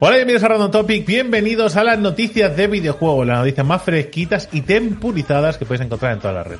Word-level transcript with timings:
Hola, 0.00 0.14
bienvenidos 0.14 0.44
a 0.44 0.48
Random 0.48 0.70
Topic, 0.70 1.04
bienvenidos 1.04 1.76
a 1.76 1.82
las 1.82 1.98
noticias 1.98 2.56
de 2.56 2.68
videojuegos, 2.68 3.26
las 3.26 3.38
noticias 3.38 3.66
más 3.66 3.82
fresquitas 3.82 4.48
y 4.52 4.60
tempurizadas 4.60 5.58
que 5.58 5.66
podéis 5.66 5.86
encontrar 5.86 6.12
en 6.12 6.20
toda 6.20 6.34
la 6.34 6.44
red. 6.44 6.58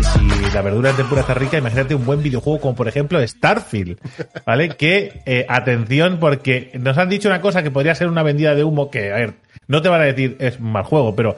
Si 0.00 0.54
la 0.54 0.62
verdura 0.62 0.92
tempura 0.92 1.20
está 1.20 1.34
rica, 1.34 1.58
imagínate 1.58 1.94
un 1.94 2.06
buen 2.06 2.22
videojuego 2.22 2.62
como 2.62 2.74
por 2.74 2.88
ejemplo 2.88 3.20
Starfield, 3.20 3.98
¿vale? 4.46 4.70
Que, 4.70 5.20
eh, 5.26 5.44
atención, 5.50 6.18
porque 6.18 6.70
nos 6.80 6.96
han 6.96 7.10
dicho 7.10 7.28
una 7.28 7.42
cosa 7.42 7.62
que 7.62 7.70
podría 7.70 7.94
ser 7.94 8.08
una 8.08 8.22
vendida 8.22 8.54
de 8.54 8.64
humo 8.64 8.90
que, 8.90 9.12
a 9.12 9.16
ver, 9.16 9.34
no 9.68 9.82
te 9.82 9.90
van 9.90 10.00
a 10.00 10.04
decir 10.04 10.38
es 10.40 10.60
mal 10.60 10.84
juego, 10.84 11.14
pero 11.14 11.36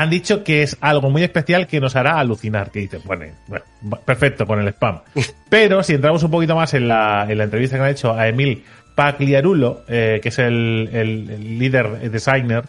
han 0.00 0.10
dicho 0.10 0.42
que 0.44 0.62
es 0.62 0.76
algo 0.80 1.10
muy 1.10 1.22
especial 1.22 1.66
que 1.66 1.80
nos 1.80 1.96
hará 1.96 2.18
alucinar. 2.18 2.70
Que 2.70 2.80
dices, 2.80 3.02
bueno, 3.04 3.26
bueno, 3.46 3.64
perfecto 4.04 4.46
con 4.46 4.60
el 4.60 4.68
spam. 4.68 5.00
Pero 5.48 5.82
si 5.82 5.94
entramos 5.94 6.22
un 6.22 6.30
poquito 6.30 6.54
más 6.56 6.74
en 6.74 6.88
la, 6.88 7.26
en 7.28 7.38
la 7.38 7.44
entrevista 7.44 7.76
que 7.76 7.82
han 7.82 7.90
hecho 7.90 8.12
a 8.14 8.28
Emil 8.28 8.64
Pagliarulo, 8.94 9.82
eh, 9.88 10.20
que 10.22 10.28
es 10.28 10.38
el, 10.38 10.88
el- 10.92 11.30
el 11.30 11.58
líder 11.58 12.10
designer 12.10 12.64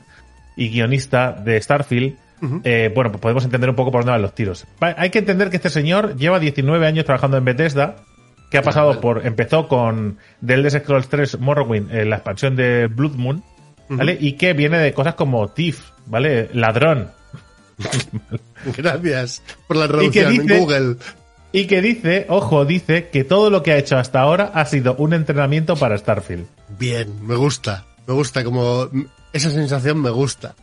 y 0.56 0.70
guionista 0.70 1.32
de 1.34 1.62
Starfield, 1.62 2.16
eh, 2.64 2.92
bueno, 2.96 3.12
pues 3.12 3.22
podemos 3.22 3.44
entender 3.46 3.70
un 3.70 3.76
poco 3.76 3.92
por 3.92 4.02
dónde 4.02 4.14
van 4.14 4.22
los 4.24 4.34
tiros. 4.34 4.66
Hay 4.80 5.12
que 5.12 5.20
entender 5.20 5.50
que 5.52 5.58
este 5.58 5.70
señor 5.70 6.16
lleva 6.16 6.40
19 6.40 6.88
años 6.88 7.06
trabajando 7.06 7.38
en 7.38 7.46
Bethesda, 7.46 7.98
que 8.50 8.58
ha 8.58 8.64
pasado 8.64 9.00
por, 9.00 9.26
empezó 9.28 9.68
con 9.68 10.18
The 10.46 10.56
Elder 10.56 10.72
Scrolls 10.82 11.08
3 11.08 11.40
Morrowind, 11.40 11.94
en 11.94 12.10
la 12.10 12.16
expansión 12.18 12.56
de 12.56 12.88
Blood 12.88 13.14
Moon, 13.16 13.44
¿vale? 13.90 14.18
Y 14.20 14.34
que 14.34 14.54
viene 14.54 14.80
de 14.80 14.92
cosas 14.94 15.14
como 15.16 15.48
Thief, 15.50 15.90
¿vale? 16.08 16.50
Ladrón, 16.54 17.12
Gracias 18.78 19.42
por 19.68 19.78
la 19.78 19.88
traducción 19.88 20.34
en 20.34 20.60
Google. 20.60 20.96
Y 21.54 21.66
que 21.66 21.82
dice, 21.82 22.26
ojo, 22.30 22.64
dice 22.66 23.10
que 23.10 23.24
todo 23.24 23.50
lo 23.50 23.62
que 23.62 23.74
ha 23.74 23.78
hecho 23.78 23.98
hasta 23.98 24.22
ahora 24.22 24.52
ha 24.54 24.66
sido 24.66 24.96
un 24.96 25.14
entrenamiento 25.14 25.76
para 25.76 25.98
Starfield. 25.98 26.46
Bien, 26.80 27.26
me 27.26 27.36
gusta. 27.36 27.86
Me 28.08 28.14
gusta 28.14 28.44
como 28.44 28.90
esa 29.34 29.50
sensación 29.50 30.02
me 30.02 30.10
gusta. 30.10 30.56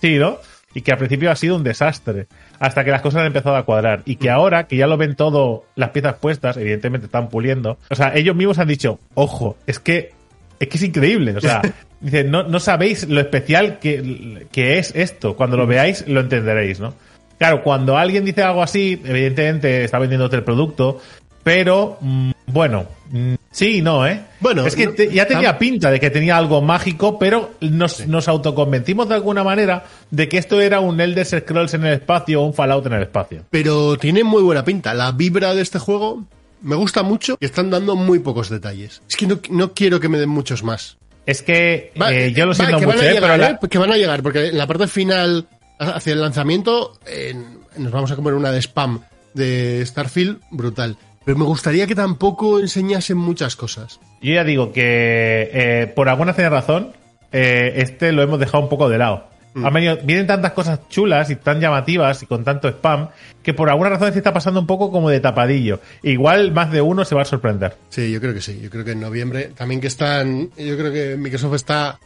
Sí, 0.00 0.16
¿no? 0.16 0.38
Y 0.74 0.82
que 0.82 0.92
al 0.92 0.98
principio 0.98 1.30
ha 1.30 1.36
sido 1.36 1.56
un 1.56 1.62
desastre, 1.62 2.26
hasta 2.58 2.84
que 2.84 2.90
las 2.90 3.00
cosas 3.00 3.20
han 3.20 3.26
empezado 3.28 3.56
a 3.56 3.64
cuadrar. 3.64 4.02
Y 4.06 4.16
que 4.16 4.28
ahora, 4.28 4.66
que 4.66 4.76
ya 4.76 4.86
lo 4.86 4.96
ven 4.96 5.14
todo, 5.14 5.66
las 5.76 5.90
piezas 5.90 6.16
puestas, 6.16 6.56
evidentemente 6.56 7.06
están 7.06 7.28
puliendo. 7.28 7.78
O 7.90 7.94
sea, 7.94 8.12
ellos 8.14 8.34
mismos 8.34 8.58
han 8.58 8.68
dicho, 8.68 8.98
ojo, 9.14 9.56
es 9.66 9.78
que 9.78 10.13
es 10.58 10.68
que 10.68 10.76
es 10.76 10.82
increíble. 10.82 11.34
O 11.36 11.40
sea, 11.40 11.62
no, 12.26 12.42
no 12.44 12.60
sabéis 12.60 13.08
lo 13.08 13.20
especial 13.20 13.78
que, 13.78 14.46
que 14.52 14.78
es 14.78 14.92
esto. 14.94 15.36
Cuando 15.36 15.56
lo 15.56 15.66
veáis, 15.66 16.06
lo 16.08 16.20
entenderéis, 16.20 16.80
¿no? 16.80 16.94
Claro, 17.38 17.62
cuando 17.62 17.96
alguien 17.98 18.24
dice 18.24 18.42
algo 18.42 18.62
así, 18.62 19.00
evidentemente 19.04 19.84
está 19.84 19.98
vendiéndote 19.98 20.36
el 20.36 20.44
producto, 20.44 21.00
pero 21.42 21.98
mm, 22.00 22.30
bueno, 22.46 22.86
mm, 23.10 23.34
sí 23.50 23.78
y 23.78 23.82
no, 23.82 24.06
¿eh? 24.06 24.20
Bueno, 24.40 24.64
es 24.66 24.76
que 24.76 24.86
te- 24.86 25.12
ya 25.12 25.26
tenía 25.26 25.58
pinta 25.58 25.90
de 25.90 25.98
que 25.98 26.10
tenía 26.10 26.36
algo 26.36 26.62
mágico, 26.62 27.18
pero 27.18 27.50
nos, 27.60 28.06
nos 28.06 28.28
autoconvencimos 28.28 29.08
de 29.08 29.16
alguna 29.16 29.42
manera 29.42 29.84
de 30.10 30.28
que 30.28 30.38
esto 30.38 30.60
era 30.60 30.78
un 30.80 31.00
Elder 31.00 31.26
Scrolls 31.26 31.74
en 31.74 31.84
el 31.84 31.94
espacio 31.94 32.40
o 32.40 32.46
un 32.46 32.54
Fallout 32.54 32.86
en 32.86 32.92
el 32.94 33.02
espacio. 33.02 33.42
Pero 33.50 33.96
tiene 33.98 34.22
muy 34.24 34.42
buena 34.42 34.64
pinta. 34.64 34.94
La 34.94 35.10
vibra 35.12 35.54
de 35.54 35.62
este 35.62 35.78
juego 35.80 36.22
me 36.62 36.76
gusta 36.76 37.02
mucho 37.02 37.36
y 37.40 37.44
están 37.44 37.70
dando 37.70 37.96
muy 37.96 38.18
pocos 38.20 38.48
detalles. 38.48 39.02
Es 39.08 39.16
que 39.16 39.26
no, 39.26 39.38
no 39.50 39.72
quiero 39.74 40.00
que 40.00 40.08
me 40.08 40.18
den 40.18 40.28
muchos 40.30 40.62
más. 40.62 40.96
Es 41.26 41.42
que 41.42 41.92
Va, 42.00 42.12
eh, 42.12 42.32
yo 42.32 42.44
lo 42.46 42.50
va, 42.50 42.54
siento 42.54 42.78
que 42.78 42.86
mucho, 42.86 42.98
van 42.98 43.06
a 43.06 43.08
¿eh? 43.10 43.14
llegar, 43.14 43.22
pero 43.22 43.36
la- 43.38 43.50
¿eh? 43.50 43.68
que 43.70 43.78
van 43.78 43.92
a 43.92 43.96
llegar, 43.96 44.22
porque 44.22 44.48
en 44.48 44.58
la 44.58 44.66
parte 44.66 44.86
final, 44.88 45.46
hacia 45.78 46.12
el 46.12 46.20
lanzamiento, 46.20 46.98
eh, 47.06 47.34
nos 47.78 47.90
vamos 47.92 48.10
a 48.10 48.16
comer 48.16 48.34
una 48.34 48.52
de 48.52 48.58
spam 48.60 49.00
de 49.32 49.84
Starfield 49.86 50.40
brutal. 50.50 50.96
Pero 51.24 51.38
me 51.38 51.44
gustaría 51.44 51.86
que 51.86 51.94
tampoco 51.94 52.60
enseñasen 52.60 53.16
muchas 53.16 53.56
cosas. 53.56 53.98
yo 54.20 54.34
ya 54.34 54.44
digo 54.44 54.72
que 54.72 55.50
eh, 55.52 55.86
por 55.94 56.08
alguna 56.10 56.32
razón, 56.34 56.92
este 57.32 58.12
lo 58.12 58.22
hemos 58.22 58.38
dejado 58.38 58.62
un 58.64 58.68
poco 58.68 58.88
de 58.88 58.98
lado. 58.98 59.26
Mm. 59.54 59.64
Han 59.66 59.72
venido- 59.72 59.98
vienen 60.02 60.26
tantas 60.26 60.52
cosas 60.52 60.80
chulas 60.88 61.30
y 61.30 61.36
tan 61.36 61.60
llamativas 61.60 62.22
y 62.22 62.26
con 62.26 62.44
tanto 62.44 62.68
spam 62.68 63.08
que 63.42 63.54
por 63.54 63.70
alguna 63.70 63.90
razón 63.90 64.12
se 64.12 64.18
está 64.18 64.32
pasando 64.32 64.58
un 64.60 64.66
poco 64.66 64.90
como 64.90 65.10
de 65.10 65.20
tapadillo. 65.20 65.80
Igual 66.02 66.52
más 66.52 66.70
de 66.72 66.80
uno 66.80 67.04
se 67.04 67.14
va 67.14 67.22
a 67.22 67.26
sorprender. 67.26 67.76
Sí, 67.88 68.10
yo 68.10 68.20
creo 68.20 68.34
que 68.34 68.40
sí. 68.40 68.60
Yo 68.62 68.70
creo 68.70 68.84
que 68.84 68.92
en 68.92 69.00
noviembre 69.00 69.50
también 69.56 69.80
que 69.80 69.86
están. 69.86 70.50
Yo 70.56 70.76
creo 70.76 70.92
que 70.92 71.16
Microsoft 71.16 71.54
está 71.54 71.98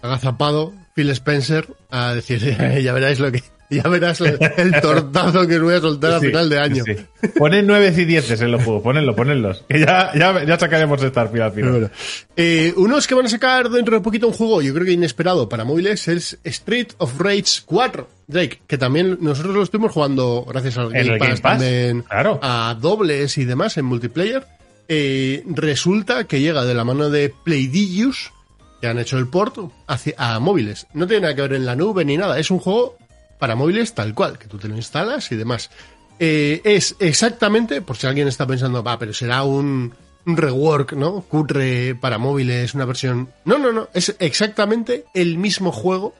agazapado, 0.00 0.72
Phil 0.94 1.10
Spencer, 1.10 1.66
a 1.90 2.14
decir, 2.14 2.40
ya 2.82 2.92
veráis 2.92 3.18
lo 3.20 3.30
que. 3.32 3.42
Ya 3.82 3.88
verás 3.88 4.20
el, 4.20 4.38
el 4.58 4.80
tortazo 4.80 5.46
que 5.46 5.56
os 5.56 5.62
voy 5.62 5.74
a 5.74 5.80
soltar 5.80 6.14
a 6.14 6.20
final 6.20 6.48
de 6.50 6.58
año. 6.58 6.84
sí. 6.84 6.96
Ponen 7.38 7.66
9 7.66 7.94
y 7.96 8.04
10 8.04 8.42
en 8.42 8.52
los 8.52 8.62
juegos, 8.64 8.82
ponenlo, 8.82 9.16
ponenlos. 9.16 9.64
Que 9.68 9.80
ya, 9.80 10.12
ya, 10.14 10.44
ya 10.44 10.58
sacaremos 10.58 11.00
Starfield 11.00 11.42
al 11.42 11.52
final. 11.52 11.70
bueno. 11.70 11.90
Eh, 12.36 12.74
unos 12.76 13.06
que 13.06 13.14
van 13.14 13.26
a 13.26 13.28
sacar 13.28 13.70
dentro 13.70 13.96
de 13.96 14.02
poquito 14.02 14.26
un 14.26 14.34
juego, 14.34 14.60
yo 14.60 14.74
creo 14.74 14.84
que 14.84 14.92
inesperado 14.92 15.48
para 15.48 15.64
móviles, 15.64 16.08
es 16.08 16.38
Street 16.44 16.88
of 16.98 17.18
Rage 17.18 17.62
4, 17.64 18.08
Drake, 18.26 18.60
que 18.66 18.78
también 18.78 19.18
nosotros 19.20 19.54
lo 19.54 19.62
estuvimos 19.62 19.92
jugando 19.92 20.44
gracias 20.48 20.78
al 20.78 20.90
Game 20.90 21.18
Pass, 21.18 21.28
Game 21.28 21.40
Pass, 21.40 21.40
también 21.40 22.02
claro. 22.02 22.38
a 22.42 22.76
dobles 22.80 23.38
y 23.38 23.44
demás 23.44 23.76
en 23.78 23.84
multiplayer. 23.84 24.44
Eh, 24.88 25.44
resulta 25.46 26.24
que 26.24 26.40
llega 26.40 26.64
de 26.64 26.74
la 26.74 26.84
mano 26.84 27.08
de 27.08 27.32
Playdigious, 27.44 28.32
que 28.80 28.88
han 28.88 28.98
hecho 28.98 29.16
el 29.16 29.28
port 29.28 29.56
hacia, 29.86 30.14
a 30.18 30.38
móviles. 30.40 30.86
No 30.92 31.06
tiene 31.06 31.22
nada 31.22 31.34
que 31.36 31.42
ver 31.42 31.52
en 31.54 31.64
la 31.64 31.76
nube 31.76 32.04
ni 32.04 32.16
nada, 32.16 32.38
es 32.38 32.50
un 32.50 32.58
juego 32.58 32.96
para 33.42 33.56
móviles 33.56 33.92
tal 33.92 34.14
cual, 34.14 34.38
que 34.38 34.46
tú 34.46 34.56
te 34.56 34.68
lo 34.68 34.76
instalas 34.76 35.32
y 35.32 35.34
demás. 35.34 35.68
Eh, 36.20 36.60
es 36.62 36.94
exactamente, 37.00 37.82
por 37.82 37.96
si 37.96 38.06
alguien 38.06 38.28
está 38.28 38.46
pensando, 38.46 38.84
va, 38.84 39.00
pero 39.00 39.12
será 39.12 39.42
un, 39.42 39.92
un 40.24 40.36
rework, 40.36 40.92
¿no? 40.92 41.22
Cutre 41.22 41.96
para 41.96 42.18
móviles, 42.18 42.72
una 42.74 42.84
versión. 42.84 43.30
No, 43.44 43.58
no, 43.58 43.72
no, 43.72 43.88
es 43.94 44.14
exactamente 44.20 45.06
el 45.12 45.38
mismo 45.38 45.72
juego 45.72 46.14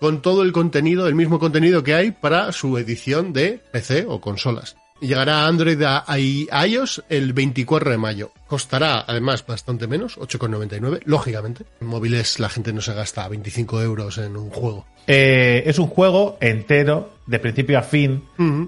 con 0.00 0.22
todo 0.22 0.42
el 0.42 0.52
contenido, 0.52 1.06
el 1.06 1.14
mismo 1.14 1.38
contenido 1.38 1.82
que 1.82 1.94
hay 1.94 2.10
para 2.10 2.52
su 2.52 2.78
edición 2.78 3.34
de 3.34 3.60
PC 3.70 4.06
o 4.08 4.22
consolas. 4.22 4.74
Llegará 5.02 5.40
a 5.40 5.48
Android 5.48 5.82
a 5.82 6.06
iOS 6.18 7.04
el 7.10 7.34
24 7.34 7.90
de 7.90 7.98
mayo. 7.98 8.32
Costará 8.52 9.02
además 9.08 9.46
bastante 9.46 9.86
menos, 9.86 10.18
8,99, 10.18 11.00
lógicamente. 11.06 11.64
En 11.80 11.86
móviles 11.86 12.38
la 12.38 12.50
gente 12.50 12.74
no 12.74 12.82
se 12.82 12.92
gasta 12.92 13.26
25 13.26 13.80
euros 13.80 14.18
en 14.18 14.36
un 14.36 14.50
juego. 14.50 14.84
Eh, 15.06 15.62
es 15.64 15.78
un 15.78 15.86
juego 15.86 16.36
entero, 16.38 17.14
de 17.26 17.38
principio 17.38 17.78
a 17.78 17.82
fin, 17.82 18.24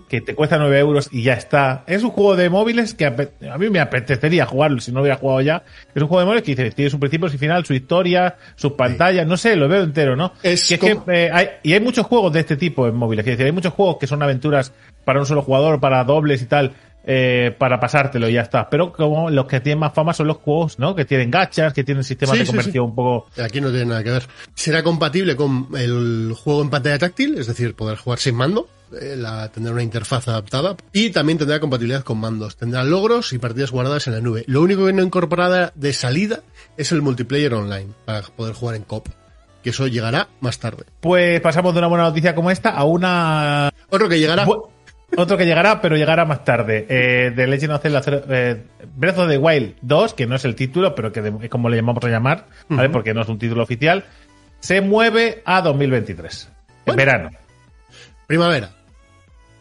que 0.08 0.22
te 0.22 0.34
cuesta 0.34 0.56
9 0.56 0.78
euros 0.78 1.10
y 1.12 1.22
ya 1.22 1.34
está. 1.34 1.84
Es 1.86 2.02
un 2.02 2.12
juego 2.12 2.34
de 2.34 2.48
móviles 2.48 2.94
que 2.94 3.04
a 3.04 3.58
mí 3.58 3.68
me 3.68 3.78
apetecería 3.78 4.46
jugarlo 4.46 4.80
si 4.80 4.90
no 4.90 5.00
lo 5.00 5.02
hubiera 5.02 5.18
jugado 5.18 5.42
ya. 5.42 5.64
Es 5.94 6.00
un 6.00 6.08
juego 6.08 6.20
de 6.20 6.26
móviles 6.28 6.44
que 6.44 6.54
dice, 6.54 6.70
tiene 6.70 6.90
su 6.90 6.98
principio, 6.98 7.28
su 7.28 7.36
final, 7.36 7.66
su 7.66 7.74
historia, 7.74 8.36
sus 8.56 8.72
pantallas, 8.72 9.26
no 9.26 9.36
sé, 9.36 9.54
lo 9.54 9.68
veo 9.68 9.82
entero, 9.82 10.16
¿no? 10.16 10.32
Es 10.42 10.66
que 10.66 10.76
es 10.76 10.98
eh, 11.08 11.30
hay, 11.30 11.48
y 11.62 11.74
hay 11.74 11.80
muchos 11.80 12.06
juegos 12.06 12.32
de 12.32 12.40
este 12.40 12.56
tipo 12.56 12.88
en 12.88 12.94
móviles, 12.94 13.22
que 13.22 13.32
decir, 13.32 13.44
hay 13.44 13.52
muchos 13.52 13.74
juegos 13.74 13.98
que 14.00 14.06
son 14.06 14.22
aventuras 14.22 14.72
para 15.04 15.20
un 15.20 15.26
solo 15.26 15.42
jugador, 15.42 15.78
para 15.78 16.02
dobles 16.04 16.40
y 16.40 16.46
tal, 16.46 16.72
eh, 17.06 17.54
para 17.59 17.78
pasártelo 17.81 18.28
y 18.28 18.34
ya 18.34 18.42
está. 18.42 18.69
Pero 18.70 18.92
como 18.92 19.31
los 19.31 19.47
que 19.47 19.60
tienen 19.60 19.78
más 19.81 19.92
fama 19.92 20.12
son 20.15 20.26
los 20.28 20.38
juegos, 20.38 20.78
¿no? 20.78 20.94
Que 20.94 21.04
tienen 21.04 21.31
gachas, 21.31 21.72
que 21.72 21.84
tienen 21.84 22.04
sistemas 22.04 22.38
Sí, 22.38 22.44
de 22.44 22.62
sí, 22.62 22.72
sí. 22.72 22.78
un 22.78 22.94
poco 22.94 23.26
Aquí 23.42 23.60
no 23.60 23.70
tiene 23.70 23.87
nada 23.87 24.03
que 24.03 24.10
ver. 24.10 24.25
Será 24.54 24.82
compatible 24.82 25.37
con 25.37 25.69
el 25.76 26.34
juego 26.37 26.62
en 26.62 26.70
pantalla 26.70 26.98
táctil, 26.98 27.38
es 27.38 27.47
decir, 27.47 27.75
poder 27.75 27.98
jugar 27.98 28.19
sin 28.19 28.34
mando, 28.37 28.69
eh, 29.00 29.16
la, 29.16 29.50
tendrá 29.50 29.72
una 29.72 29.82
interfaz 29.82 30.28
adaptada 30.28 30.76
y 30.93 31.10
también 31.10 31.38
tendrá 31.38 31.60
compatibilidad 31.60 32.03
con 32.04 32.19
mandos. 32.19 32.56
Tendrá 32.56 32.84
logros 32.84 33.32
y 33.32 33.38
partidas 33.38 33.70
guardadas 33.70 34.06
en 34.06 34.14
la 34.14 34.20
nube. 34.20 34.44
Lo 34.47 34.62
único 34.62 34.87
que 34.87 34.93
no 34.93 35.03
incorporará 35.03 35.72
de 35.75 35.93
salida 35.93 36.41
es 36.76 36.93
el 36.93 37.03
multiplayer 37.03 37.53
online 37.54 37.88
para 38.04 38.22
poder 38.22 38.54
jugar 38.54 38.76
en 38.76 38.82
COP, 38.84 39.09
que 39.62 39.70
eso 39.70 39.87
llegará 39.88 40.28
más 40.41 40.59
tarde. 40.59 40.84
Pues 41.00 41.41
pasamos 41.41 41.72
de 41.75 41.78
una 41.81 41.88
buena 41.88 42.04
noticia 42.04 42.34
como 42.34 42.50
esta 42.50 42.70
a 42.70 42.84
una... 42.84 43.70
Otro 43.91 44.09
que 44.09 44.19
llegará. 44.19 44.47
bu- 44.47 44.69
Otro 45.16 45.37
que 45.37 45.44
llegará, 45.47 45.81
pero 45.81 45.97
llegará 45.97 46.25
más 46.25 46.44
tarde. 46.44 46.87
Eh, 46.88 47.31
de 47.31 47.47
Legend 47.47 47.72
of 47.75 47.82
Zelda 47.82 48.03
eh, 48.31 48.65
Breath 48.97 49.19
of 49.19 49.28
the 49.28 49.38
Wild 49.38 49.76
2, 49.82 50.15
que 50.15 50.26
no 50.26 50.34
es 50.34 50.44
el 50.44 50.54
título, 50.56 50.94
pero 50.94 51.12
que 51.12 51.22
de- 51.22 51.44
es 51.44 51.50
como 51.50 51.69
le 51.69 51.76
llamamos 51.76 52.03
a 52.04 52.09
llamar, 52.09 52.47
¿vale? 52.69 52.88
Porque 52.90 53.14
no 53.14 53.23
es 53.23 53.28
un 53.28 53.38
título 53.38 53.62
oficial. 53.62 54.05
Se 54.61 54.81
mueve 54.81 55.43
a 55.44 55.61
2023. 55.62 56.49
En 56.49 56.84
Bueno. 56.87 56.96
verano. 56.96 57.31
Primavera. 58.26 58.70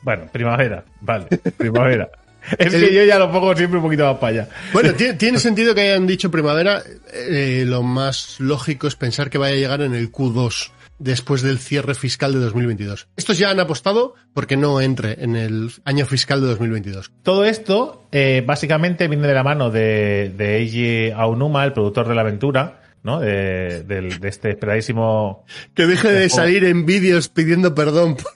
Bueno, 0.02 0.26
primavera. 0.32 0.84
Vale, 1.02 1.26
primavera. 1.58 2.10
es 2.58 2.74
que 2.74 2.94
yo 2.94 3.04
ya 3.04 3.20
lo 3.20 3.32
pongo 3.32 3.56
siempre 3.56 3.78
un 3.78 3.86
poquito 3.86 4.06
más 4.06 4.18
para 4.18 4.28
allá. 4.28 4.50
Bueno, 4.72 4.94
tiene, 4.94 5.14
tiene 5.18 5.40
sentido 5.40 5.74
que 5.76 5.82
hayan 5.82 6.08
dicho 6.08 6.32
primavera. 6.32 6.82
Eh, 7.14 7.64
lo 7.66 7.84
más 7.84 8.40
lógico 8.40 8.88
es 8.88 8.96
pensar 8.96 9.30
que 9.30 9.38
vaya 9.38 9.54
a 9.54 9.58
llegar 9.58 9.82
en 9.82 9.94
el 9.94 10.12
Q2 10.12 10.72
después 11.00 11.42
del 11.42 11.60
cierre 11.60 11.96
fiscal 11.96 12.34
de 12.34 12.40
2022. 12.40 13.08
Estos 13.18 13.38
ya 13.38 13.50
han 13.50 13.60
apostado 13.60 14.16
porque 14.34 14.58
no 14.58 14.80
entre 14.80 15.24
en 15.24 15.36
el 15.36 15.72
año 15.86 16.06
fiscal 16.06 16.42
de 16.42 16.48
2022. 16.48 17.12
Todo 17.24 17.46
esto, 17.46 18.08
eh, 18.12 18.44
básicamente, 18.46 19.08
viene 19.08 19.28
de 19.28 19.34
la 19.34 19.44
mano 19.44 19.70
de, 19.70 20.34
de 20.36 20.58
Eiji 20.58 21.12
Aonuma, 21.12 21.66
el 21.66 21.74
productor 21.74 22.08
de 22.08 22.16
la 22.16 22.22
aventura, 22.22 22.82
¿no? 23.04 23.20
De, 23.20 23.84
este 24.24 24.52
esperadísimo 24.52 25.46
Que 25.74 25.86
deje 25.86 26.10
de 26.10 26.30
salir 26.30 26.64
en 26.64 26.86
vídeos 26.86 27.28
pidiendo 27.28 27.76
perdón, 27.76 28.16
por 28.16 28.32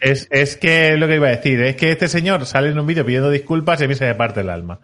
Es, 0.00 0.28
es 0.30 0.56
que 0.56 0.96
lo 0.96 1.06
que 1.06 1.16
iba 1.16 1.28
a 1.28 1.30
decir, 1.30 1.60
es 1.60 1.76
que 1.76 1.90
este 1.92 2.08
señor 2.08 2.46
sale 2.46 2.68
en 2.68 2.78
un 2.78 2.86
vídeo 2.86 3.04
pidiendo 3.04 3.30
disculpas 3.30 3.80
y 3.80 3.84
a 3.84 3.88
mí 3.88 3.94
se 3.94 4.06
me 4.06 4.14
parte 4.14 4.40
el 4.40 4.50
alma. 4.50 4.80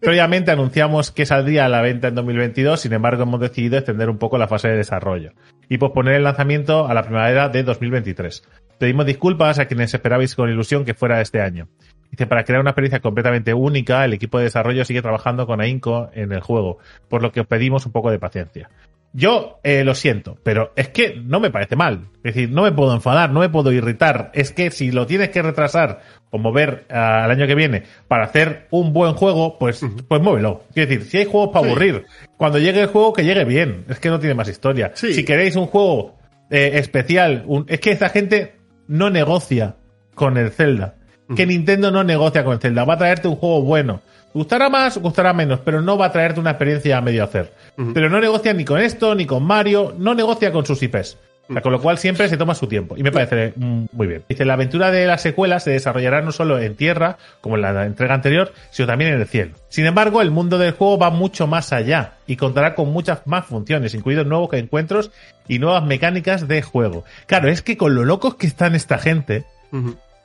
Previamente 0.00 0.50
anunciamos 0.50 1.10
que 1.10 1.24
saldría 1.24 1.64
a 1.64 1.68
la 1.68 1.80
venta 1.80 2.08
en 2.08 2.14
2022, 2.14 2.80
sin 2.80 2.92
embargo 2.92 3.22
hemos 3.22 3.40
decidido 3.40 3.78
extender 3.78 4.10
un 4.10 4.18
poco 4.18 4.36
la 4.36 4.46
fase 4.46 4.68
de 4.68 4.76
desarrollo 4.76 5.32
y 5.68 5.78
posponer 5.78 6.14
el 6.14 6.24
lanzamiento 6.24 6.86
a 6.86 6.94
la 6.94 7.02
primavera 7.02 7.48
de 7.48 7.62
2023. 7.62 8.42
Pedimos 8.78 9.06
disculpas 9.06 9.58
a 9.58 9.64
quienes 9.64 9.94
esperabais 9.94 10.34
con 10.34 10.50
ilusión 10.50 10.84
que 10.84 10.94
fuera 10.94 11.20
este 11.22 11.40
año. 11.40 11.68
Dice, 12.10 12.26
para 12.26 12.44
crear 12.44 12.60
una 12.60 12.70
experiencia 12.70 13.00
completamente 13.00 13.54
única, 13.54 14.04
el 14.04 14.12
equipo 14.12 14.38
de 14.38 14.44
desarrollo 14.44 14.84
sigue 14.84 15.02
trabajando 15.02 15.46
con 15.46 15.60
AINCO 15.60 16.10
en 16.12 16.30
el 16.32 16.40
juego, 16.40 16.78
por 17.08 17.22
lo 17.22 17.32
que 17.32 17.40
os 17.40 17.46
pedimos 17.46 17.86
un 17.86 17.92
poco 17.92 18.10
de 18.10 18.18
paciencia. 18.18 18.68
Yo 19.12 19.60
eh, 19.62 19.82
lo 19.82 19.94
siento, 19.94 20.36
pero 20.42 20.72
es 20.76 20.88
que 20.90 21.18
no 21.24 21.40
me 21.40 21.50
parece 21.50 21.74
mal. 21.74 22.08
Es 22.22 22.34
decir, 22.34 22.50
no 22.50 22.62
me 22.62 22.72
puedo 22.72 22.92
enfadar, 22.94 23.30
no 23.30 23.40
me 23.40 23.48
puedo 23.48 23.72
irritar. 23.72 24.30
Es 24.34 24.52
que 24.52 24.70
si 24.70 24.92
lo 24.92 25.06
tienes 25.06 25.30
que 25.30 25.40
retrasar 25.40 26.00
o 26.30 26.36
mover 26.38 26.84
ah, 26.90 27.24
al 27.24 27.30
año 27.30 27.46
que 27.46 27.54
viene 27.54 27.84
para 28.08 28.24
hacer 28.26 28.66
un 28.70 28.92
buen 28.92 29.14
juego, 29.14 29.58
pues, 29.58 29.80
pues 30.08 30.20
muévelo. 30.20 30.64
Es 30.74 30.86
decir, 30.88 31.04
si 31.04 31.16
hay 31.18 31.24
juegos 31.24 31.50
para 31.52 31.64
Sí. 31.64 31.70
aburrir, 31.70 32.04
cuando 32.36 32.58
llegue 32.58 32.82
el 32.82 32.88
juego, 32.88 33.14
que 33.14 33.24
llegue 33.24 33.44
bien. 33.46 33.86
Es 33.88 33.98
que 34.00 34.10
no 34.10 34.18
tiene 34.18 34.34
más 34.34 34.48
historia. 34.48 34.92
Sí. 34.94 35.14
Si 35.14 35.24
queréis 35.24 35.56
un 35.56 35.66
juego 35.66 36.16
eh, 36.50 36.72
especial, 36.74 37.42
un- 37.46 37.64
es 37.68 37.80
que 37.80 37.90
esta 37.92 38.10
gente 38.10 38.56
no 38.86 39.08
negocia 39.10 39.76
con 40.14 40.36
el 40.36 40.50
Zelda. 40.50 40.94
Que 41.34 41.44
Nintendo 41.46 41.90
no 41.90 42.04
negocia 42.04 42.44
con 42.44 42.52
el 42.52 42.60
Zelda. 42.60 42.84
Va 42.84 42.94
a 42.94 42.98
traerte 42.98 43.26
un 43.26 43.34
juego 43.36 43.62
bueno. 43.62 44.00
Gustará 44.36 44.68
más, 44.68 44.98
gustará 44.98 45.32
menos, 45.32 45.60
pero 45.60 45.80
no 45.80 45.96
va 45.96 46.06
a 46.06 46.12
traerte 46.12 46.40
una 46.40 46.50
experiencia 46.50 46.98
a 46.98 47.00
medio 47.00 47.24
hacer. 47.24 47.54
Pero 47.94 48.10
no 48.10 48.20
negocia 48.20 48.52
ni 48.52 48.66
con 48.66 48.78
esto, 48.78 49.14
ni 49.14 49.24
con 49.24 49.42
Mario, 49.42 49.94
no 49.96 50.14
negocia 50.14 50.52
con 50.52 50.66
sus 50.66 50.82
IPs. 50.82 51.16
O 51.48 51.52
sea, 51.54 51.62
con 51.62 51.72
lo 51.72 51.80
cual 51.80 51.96
siempre 51.96 52.28
se 52.28 52.36
toma 52.36 52.54
su 52.54 52.66
tiempo. 52.66 52.98
Y 52.98 53.02
me 53.02 53.12
parece 53.12 53.54
muy 53.56 54.06
bien. 54.06 54.24
Dice, 54.28 54.44
la 54.44 54.52
aventura 54.52 54.90
de 54.90 55.06
la 55.06 55.16
secuela 55.16 55.58
se 55.58 55.70
desarrollará 55.70 56.20
no 56.20 56.32
solo 56.32 56.58
en 56.58 56.76
tierra, 56.76 57.16
como 57.40 57.56
en 57.56 57.62
la 57.62 57.86
entrega 57.86 58.12
anterior, 58.12 58.52
sino 58.70 58.86
también 58.86 59.14
en 59.14 59.22
el 59.22 59.26
cielo. 59.26 59.54
Sin 59.70 59.86
embargo, 59.86 60.20
el 60.20 60.30
mundo 60.30 60.58
del 60.58 60.72
juego 60.72 60.98
va 60.98 61.08
mucho 61.08 61.46
más 61.46 61.72
allá 61.72 62.18
y 62.26 62.36
contará 62.36 62.74
con 62.74 62.92
muchas 62.92 63.26
más 63.26 63.46
funciones, 63.46 63.94
incluidos 63.94 64.26
nuevos 64.26 64.52
encuentros 64.52 65.12
y 65.48 65.60
nuevas 65.60 65.82
mecánicas 65.82 66.46
de 66.46 66.60
juego. 66.60 67.04
Claro, 67.24 67.48
es 67.48 67.62
que 67.62 67.78
con 67.78 67.94
lo 67.94 68.04
locos 68.04 68.34
que 68.34 68.46
están 68.46 68.74
esta 68.74 68.98
gente. 68.98 69.46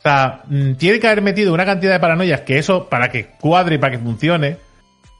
O 0.01 0.03
sea, 0.03 0.44
mm, 0.48 0.74
tiene 0.74 1.00
que 1.00 1.07
haber 1.07 1.21
metido 1.21 1.53
una 1.53 1.63
cantidad 1.63 1.94
de 1.94 2.00
paranoias 2.00 2.42
que 2.42 2.57
eso, 2.57 2.89
para 2.89 3.12
que 3.12 3.27
cuadre 3.39 3.75
y 3.75 3.77
para 3.77 3.98
que 3.98 4.03
funcione, 4.03 4.57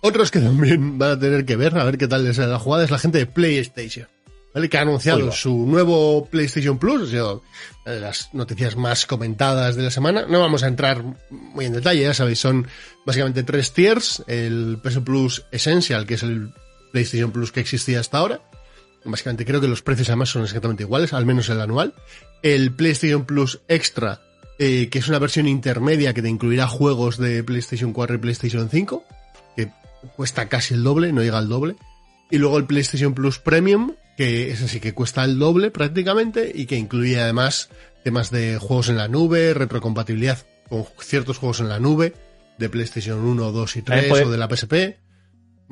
Otros 0.02 0.32
que 0.32 0.40
también 0.40 0.98
van 0.98 1.12
a 1.12 1.20
tener 1.20 1.46
que 1.46 1.56
ver, 1.56 1.78
a 1.78 1.84
ver 1.84 2.00
qué 2.00 2.08
tal 2.08 2.24
les 2.24 2.40
la 2.40 2.58
jugada, 2.58 2.84
es 2.84 2.90
la 2.90 2.98
gente 2.98 3.20
de 3.20 3.28
PlayStation. 3.28 4.08
¿vale? 4.54 4.70
Que 4.70 4.78
ha 4.80 4.82
anunciado 4.82 5.20
Oiga. 5.20 5.32
su 5.32 5.68
nuevo 5.68 6.26
PlayStation 6.26 6.80
Plus, 6.80 7.04
ha 7.04 7.12
sido 7.12 7.44
una 7.86 7.96
de 7.96 8.02
las 8.02 8.34
noticias 8.34 8.76
más 8.76 9.06
comentadas 9.06 9.76
de 9.76 9.84
la 9.84 9.92
semana. 9.92 10.26
No 10.28 10.40
vamos 10.40 10.64
a 10.64 10.68
entrar 10.68 11.04
muy 11.30 11.66
en 11.66 11.74
detalle, 11.74 12.02
ya 12.02 12.16
sabéis, 12.16 12.40
son 12.40 12.68
básicamente 13.06 13.44
tres 13.44 13.74
tiers. 13.74 14.24
El 14.26 14.80
PS 14.84 15.02
Plus 15.02 15.46
Essential, 15.52 16.08
que 16.08 16.16
es 16.16 16.24
el 16.24 16.52
PlayStation 16.92 17.32
Plus 17.32 17.52
que 17.52 17.60
existía 17.60 18.00
hasta 18.00 18.18
ahora. 18.18 18.42
Básicamente 19.04 19.46
creo 19.46 19.62
que 19.62 19.68
los 19.68 19.82
precios 19.82 20.10
además 20.10 20.30
son 20.30 20.44
exactamente 20.44 20.84
iguales, 20.84 21.14
al 21.14 21.26
menos 21.26 21.50
el 21.50 21.62
anual. 21.62 21.94
El 22.44 22.72
PlayStation 22.72 23.26
Plus 23.26 23.60
Extra, 23.68 24.22
eh, 24.64 24.90
que 24.90 25.00
es 25.00 25.08
una 25.10 25.18
versión 25.18 25.48
intermedia 25.48 26.14
que 26.14 26.22
te 26.22 26.30
incluirá 26.30 26.68
juegos 26.68 27.18
de 27.18 27.44
PlayStation 27.44 27.94
4 27.94 28.16
y 28.16 28.20
PlayStation 28.20 28.70
5, 28.70 29.04
que 29.58 29.70
cuesta 30.16 30.48
casi 30.48 30.76
el 30.76 30.84
doble, 30.84 31.12
no 31.12 31.24
llega 31.24 31.40
al 31.40 31.50
doble. 31.50 31.76
Y 32.30 32.38
luego 32.38 32.58
el 32.60 32.66
PlayStation 32.66 33.14
Plus 33.16 33.40
Premium, 33.40 33.94
que 34.18 34.52
es 34.52 34.62
así 34.62 34.80
que 34.80 34.94
cuesta 34.94 35.24
el 35.24 35.40
doble 35.40 35.72
prácticamente 35.72 36.52
y 36.54 36.66
que 36.68 36.78
incluye 36.78 37.20
además 37.20 37.70
temas 38.04 38.30
de 38.30 38.58
juegos 38.60 38.90
en 38.90 38.98
la 38.98 39.08
nube, 39.08 39.54
retrocompatibilidad 39.54 40.38
con 40.70 40.86
ciertos 41.00 41.38
juegos 41.40 41.60
en 41.60 41.68
la 41.70 41.80
nube, 41.80 42.14
de 42.60 42.70
PlayStation 42.70 43.20
1, 43.20 43.52
2 43.52 43.76
y 43.78 43.82
3 43.82 43.86
También 43.86 44.10
puede- 44.10 44.26
o 44.26 44.32
de 44.32 44.38
la 44.38 44.48
PSP. 44.48 44.74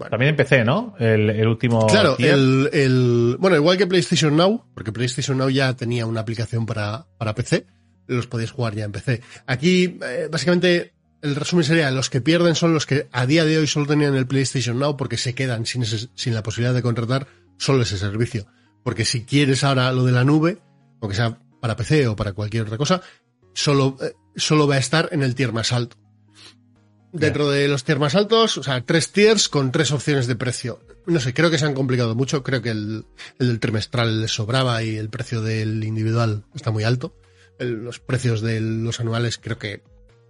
también 0.09 0.29
empecé, 0.31 0.63
¿no? 0.65 0.95
El, 0.99 1.29
el 1.29 1.47
último. 1.47 1.85
Claro, 1.87 2.15
el, 2.17 2.69
el- 2.73 3.37
bueno, 3.39 3.55
igual 3.55 3.77
que 3.77 3.85
PlayStation 3.87 4.35
Now, 4.35 4.65
porque 4.73 4.91
PlayStation 4.91 5.37
Now 5.37 5.49
ya 5.49 5.75
tenía 5.75 6.05
una 6.07 6.21
aplicación 6.21 6.65
para, 6.65 7.05
para 7.17 7.35
PC, 7.35 7.65
los 8.09 8.27
podéis 8.27 8.51
jugar 8.51 8.75
ya 8.75 8.83
en 8.85 8.91
PC. 8.91 9.21
Aquí, 9.47 9.97
eh, 10.03 10.27
básicamente, 10.31 10.93
el 11.21 11.35
resumen 11.35 11.63
sería, 11.65 11.89
los 11.91 12.09
que 12.09 12.21
pierden 12.21 12.55
son 12.55 12.73
los 12.73 12.85
que 12.85 13.07
a 13.11 13.25
día 13.25 13.45
de 13.45 13.57
hoy 13.57 13.67
solo 13.67 13.85
tenían 13.87 14.15
el 14.15 14.27
PlayStation 14.27 14.77
Now 14.79 14.97
porque 14.97 15.17
se 15.17 15.33
quedan 15.35 15.65
sin, 15.65 15.83
ese- 15.83 16.09
sin 16.15 16.33
la 16.33 16.43
posibilidad 16.43 16.73
de 16.73 16.81
contratar 16.81 17.27
solo 17.57 17.83
ese 17.83 17.97
servicio. 17.97 18.45
Porque 18.83 19.05
si 19.05 19.23
quieres 19.23 19.63
ahora 19.63 19.91
lo 19.91 20.03
de 20.05 20.11
la 20.11 20.23
nube, 20.23 20.57
aunque 21.01 21.15
sea 21.15 21.37
para 21.61 21.75
PC 21.75 22.07
o 22.07 22.15
para 22.15 22.33
cualquier 22.33 22.63
otra 22.63 22.77
cosa, 22.77 23.01
solo, 23.53 23.97
eh, 24.01 24.13
solo 24.35 24.67
va 24.67 24.75
a 24.75 24.79
estar 24.79 25.09
en 25.11 25.23
el 25.23 25.35
tier 25.35 25.51
más 25.51 25.71
alto. 25.73 25.97
Dentro 27.11 27.49
de 27.49 27.67
los 27.67 27.83
tiers 27.83 27.99
más 27.99 28.13
altos, 28.13 28.57
o 28.59 28.63
sea, 28.63 28.81
tres 28.85 29.11
tiers 29.11 29.49
con 29.49 29.71
tres 29.71 29.91
opciones 29.91 30.27
de 30.27 30.35
precio. 30.35 30.79
No 31.07 31.19
sé, 31.19 31.33
creo 31.33 31.49
que 31.49 31.57
se 31.57 31.65
han 31.65 31.73
complicado 31.73 32.13
mucho. 32.13 32.43
Creo 32.43 32.61
que 32.61 32.69
el, 32.69 33.03
el 33.39 33.47
del 33.47 33.59
trimestral 33.59 34.29
sobraba 34.29 34.83
y 34.83 34.95
el 34.95 35.09
precio 35.09 35.41
del 35.41 35.83
individual 35.83 36.43
está 36.53 36.69
muy 36.69 36.83
alto. 36.83 37.15
El- 37.59 37.83
los 37.83 37.99
precios 37.99 38.41
de 38.41 38.59
los 38.61 38.99
anuales 38.99 39.37
creo 39.37 39.57
que 39.59 39.81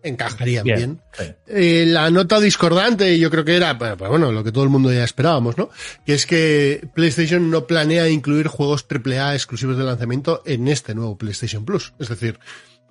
encajarían 0.02 0.64
bien. 0.64 0.78
Bien. 0.78 1.02
sí. 1.18 1.24
Eh, 1.48 1.86
la 1.88 2.10
nota 2.10 2.40
discordante, 2.40 3.20
yo 3.20 3.30
creo 3.30 3.44
que 3.44 3.56
era, 3.56 3.78
pues, 3.78 3.98
bueno, 3.98 4.32
lo 4.32 4.44
que 4.44 4.52
todo 4.52 4.64
el 4.64 4.70
mundo 4.70 4.92
ya 4.94 5.04
esperábamos, 5.04 5.58
¿no? 5.58 5.70
Que 6.06 6.14
es 6.14 6.26
que 6.26 6.88
PlayStation 6.96 7.50
no 7.52 7.68
planea 7.68 8.08
incluir 8.10 8.48
juegos 8.48 8.86
AAA 8.88 9.34
exclusivos 9.36 9.78
de 9.78 9.84
lanzamiento 9.84 10.42
en 10.46 10.68
este 10.70 10.96
nuevo 10.96 11.18
PlayStation 11.18 11.66
Plus. 11.66 11.94
Es 12.00 12.08
decir, 12.08 12.40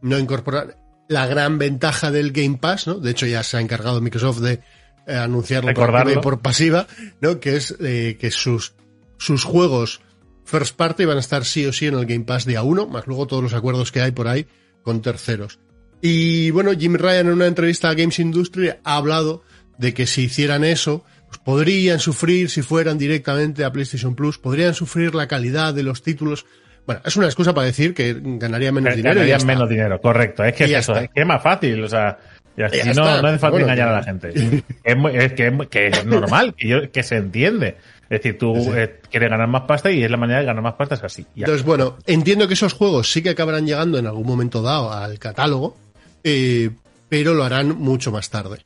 no 0.02 0.18
incorporar 0.18 0.76
la 1.08 1.26
gran 1.26 1.56
ventaja 1.58 2.10
del 2.10 2.32
Game 2.32 2.58
Pass, 2.60 2.86
¿no? 2.86 2.94
De 3.00 3.10
hecho, 3.10 3.24
ya 3.26 3.42
se 3.42 3.56
ha 3.56 3.60
encargado 3.60 4.02
Microsoft 4.02 4.40
de 4.40 4.60
eh, 5.06 5.14
anunciarlo 5.16 5.72
por 5.72 6.20
por 6.20 6.40
pasiva, 6.40 6.86
¿no? 7.22 7.40
Que 7.40 7.56
es 7.56 7.74
eh, 7.80 8.18
que 8.20 8.30
sus, 8.30 8.74
sus 9.16 9.44
juegos 9.44 10.02
first 10.48 10.76
party 10.76 11.04
van 11.04 11.18
a 11.18 11.20
estar 11.20 11.44
sí 11.44 11.66
o 11.66 11.72
sí 11.72 11.86
en 11.86 11.94
el 11.94 12.06
Game 12.06 12.24
Pass 12.24 12.46
día 12.46 12.62
uno, 12.62 12.86
más 12.86 13.06
luego 13.06 13.26
todos 13.26 13.42
los 13.42 13.52
acuerdos 13.52 13.92
que 13.92 14.00
hay 14.00 14.12
por 14.12 14.28
ahí 14.28 14.46
con 14.82 15.02
terceros. 15.02 15.60
Y 16.00 16.50
bueno, 16.52 16.72
Jim 16.72 16.94
Ryan 16.94 17.26
en 17.26 17.32
una 17.32 17.46
entrevista 17.46 17.90
a 17.90 17.94
Games 17.94 18.18
Industry 18.18 18.70
ha 18.70 18.96
hablado 18.96 19.42
de 19.76 19.92
que 19.92 20.06
si 20.06 20.22
hicieran 20.22 20.64
eso, 20.64 21.04
pues 21.26 21.38
podrían 21.38 21.98
sufrir 21.98 22.48
si 22.48 22.62
fueran 22.62 22.96
directamente 22.96 23.64
a 23.64 23.72
PlayStation 23.72 24.14
Plus, 24.14 24.38
podrían 24.38 24.74
sufrir 24.74 25.14
la 25.14 25.28
calidad 25.28 25.74
de 25.74 25.82
los 25.82 26.02
títulos. 26.02 26.46
Bueno, 26.86 27.02
es 27.04 27.16
una 27.16 27.26
excusa 27.26 27.52
para 27.52 27.66
decir 27.66 27.92
que 27.92 28.16
ganaría 28.18 28.72
menos 28.72 28.96
dinero. 28.96 29.16
Ganarían 29.16 29.46
menos 29.46 29.68
dinero, 29.68 30.00
correcto. 30.00 30.44
Es 30.44 30.54
que 30.54 30.64
es 30.64 30.70
eso, 30.70 30.96
es 30.96 31.10
que 31.10 31.20
es 31.20 31.26
más 31.26 31.42
fácil, 31.42 31.84
o 31.84 31.88
sea, 31.88 32.18
ya- 32.58 32.68
Ya 32.70 32.82
si 32.82 32.90
está, 32.90 33.16
no, 33.16 33.22
no 33.22 33.28
hace 33.28 33.38
falta 33.38 33.50
bueno, 33.52 33.66
engañar 33.66 33.88
a 33.88 33.92
la 33.92 34.02
gente. 34.02 34.62
Es, 34.84 34.96
muy- 34.96 35.16
es 35.16 35.32
que, 35.32 35.46
es, 35.46 35.52
muy- 35.52 35.66
que 35.68 35.86
es 35.86 36.04
normal, 36.04 36.54
que, 36.56 36.68
yo- 36.68 36.90
que 36.92 37.02
se 37.02 37.16
entiende. 37.16 37.76
Es 38.10 38.22
decir, 38.22 38.38
tú 38.38 38.54
Sí. 38.56 38.70
eh, 38.74 39.00
quieres 39.10 39.30
ganar 39.30 39.46
más 39.48 39.62
pasta 39.62 39.90
y 39.90 40.02
es 40.02 40.10
la 40.10 40.16
manera 40.16 40.40
de 40.40 40.46
ganar 40.46 40.62
más 40.62 40.74
pasta, 40.74 40.94
es 40.96 41.04
así. 41.04 41.22
Ya. 41.34 41.44
Entonces, 41.44 41.64
bueno, 41.64 41.96
entiendo 42.06 42.48
que 42.48 42.54
esos 42.54 42.72
juegos 42.72 43.12
sí 43.12 43.22
que 43.22 43.30
acabarán 43.30 43.66
llegando 43.66 43.98
en 43.98 44.06
algún 44.06 44.26
momento 44.26 44.62
dado 44.62 44.92
al 44.92 45.18
catálogo, 45.18 45.76
eh, 46.24 46.70
pero 47.08 47.34
lo 47.34 47.44
harán 47.44 47.78
mucho 47.78 48.10
más 48.10 48.30
tarde. 48.30 48.58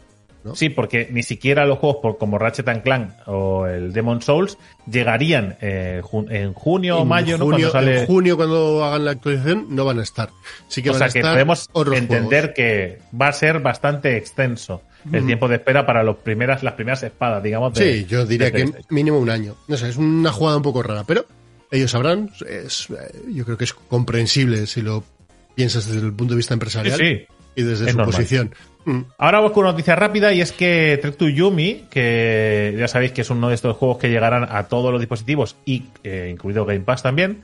¿No? 0.45 0.55
Sí, 0.55 0.69
porque 0.69 1.09
ni 1.11 1.23
siquiera 1.23 1.67
los 1.67 1.79
juegos 1.79 1.99
por, 2.03 2.19
como 2.19 2.39
Ratchet 2.39 2.69
and 2.69 2.83
Clank 2.83 3.11
o 3.27 3.67
el 3.67 3.93
Demon 3.93 4.23
Souls 4.23 4.59
llegarían 4.91 5.57
eh, 5.61 6.03
en 6.31 6.53
junio 6.53 6.99
o 6.99 7.05
mayo, 7.05 7.39
¿no? 7.39 7.45
junio, 7.45 7.71
Cuando 7.71 7.91
sale. 7.91 8.01
en 8.01 8.07
junio, 8.07 8.37
cuando 8.37 8.85
hagan 8.85 9.05
la 9.05 9.11
actualización, 9.13 9.67
no 9.71 9.85
van 9.85 9.99
a 10.01 10.03
estar. 10.03 10.31
Sí 10.69 10.83
que 10.83 10.91
o 10.91 10.93
van 10.93 10.99
sea 10.99 11.07
a 11.09 11.11
que 11.13 11.21
podemos 11.21 11.71
entender 11.95 12.41
juegos. 12.41 12.57
que 12.57 12.99
va 13.21 13.29
a 13.29 13.33
ser 13.33 13.61
bastante 13.61 14.17
extenso 14.17 14.83
el 15.13 15.27
tiempo 15.27 15.49
de 15.49 15.57
espera 15.57 15.85
para 15.85 16.05
los 16.05 16.17
primeras, 16.19 16.63
las 16.63 16.75
primeras 16.75 17.03
espadas, 17.03 17.43
digamos. 17.43 17.75
de- 17.75 18.01
Sí, 18.01 18.07
yo 18.09 18.25
diría 18.25 18.53
que 18.53 18.71
mínimo 18.91 19.19
un 19.19 19.31
año. 19.31 19.57
No 19.67 19.77
sé, 19.77 19.89
es 19.89 19.97
una 19.97 20.31
jugada 20.31 20.57
un 20.59 20.63
poco 20.63 20.81
rara, 20.83 21.03
pero 21.05 21.25
ellos 21.73 21.91
sabrán. 21.91 22.31
Es, 22.49 22.89
eh, 22.91 23.21
yo 23.33 23.45
creo 23.45 23.57
que 23.57 23.65
es 23.65 23.73
comprensible 23.75 24.67
si 24.69 24.81
lo 24.81 25.03
piensas 25.57 25.87
desde 25.87 26.07
el 26.07 26.13
punto 26.13 26.35
de 26.35 26.37
vista 26.37 26.53
Sí, 26.53 26.55
empresarial 26.55 26.99
sí. 26.99 27.27
y 27.57 27.63
desde 27.63 27.87
es 27.87 27.91
su 27.93 27.97
normal. 27.99 28.15
posición. 28.15 28.55
Ahora 29.19 29.39
vamos 29.39 29.53
con 29.53 29.65
una 29.65 29.73
noticia 29.73 29.95
rápida 29.95 30.33
y 30.33 30.41
es 30.41 30.53
que 30.53 30.99
Trek 31.01 31.17
to 31.17 31.29
Yumi, 31.29 31.85
que 31.91 32.75
ya 32.79 32.89
sabéis 32.89 33.13
que 33.13 33.21
es 33.21 33.31
uno 33.31 33.49
de 33.49 33.55
estos 33.55 33.77
juegos 33.77 33.99
que 33.99 34.09
llegarán 34.09 34.47
a 34.51 34.65
todos 34.65 34.91
los 34.91 35.01
dispositivos 35.01 35.57
y 35.65 35.85
eh, 36.03 36.29
incluido 36.33 36.65
Game 36.65 36.81
Pass 36.81 37.03
también, 37.03 37.43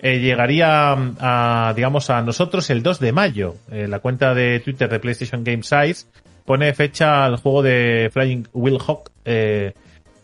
eh, 0.00 0.18
llegaría 0.18 0.92
a, 0.92 1.72
digamos, 1.74 2.10
a 2.10 2.22
nosotros 2.22 2.70
el 2.70 2.82
2 2.82 3.00
de 3.00 3.12
mayo. 3.12 3.54
Eh, 3.70 3.86
la 3.86 3.98
cuenta 4.00 4.34
de 4.34 4.60
Twitter 4.60 4.88
de 4.88 4.98
PlayStation 4.98 5.44
Game 5.44 5.62
Size 5.62 6.06
pone 6.44 6.72
fecha 6.72 7.26
al 7.26 7.36
juego 7.36 7.62
de 7.62 8.10
Flying 8.12 8.48
Will 8.54 8.78
Hawk, 8.86 9.10
eh, 9.24 9.74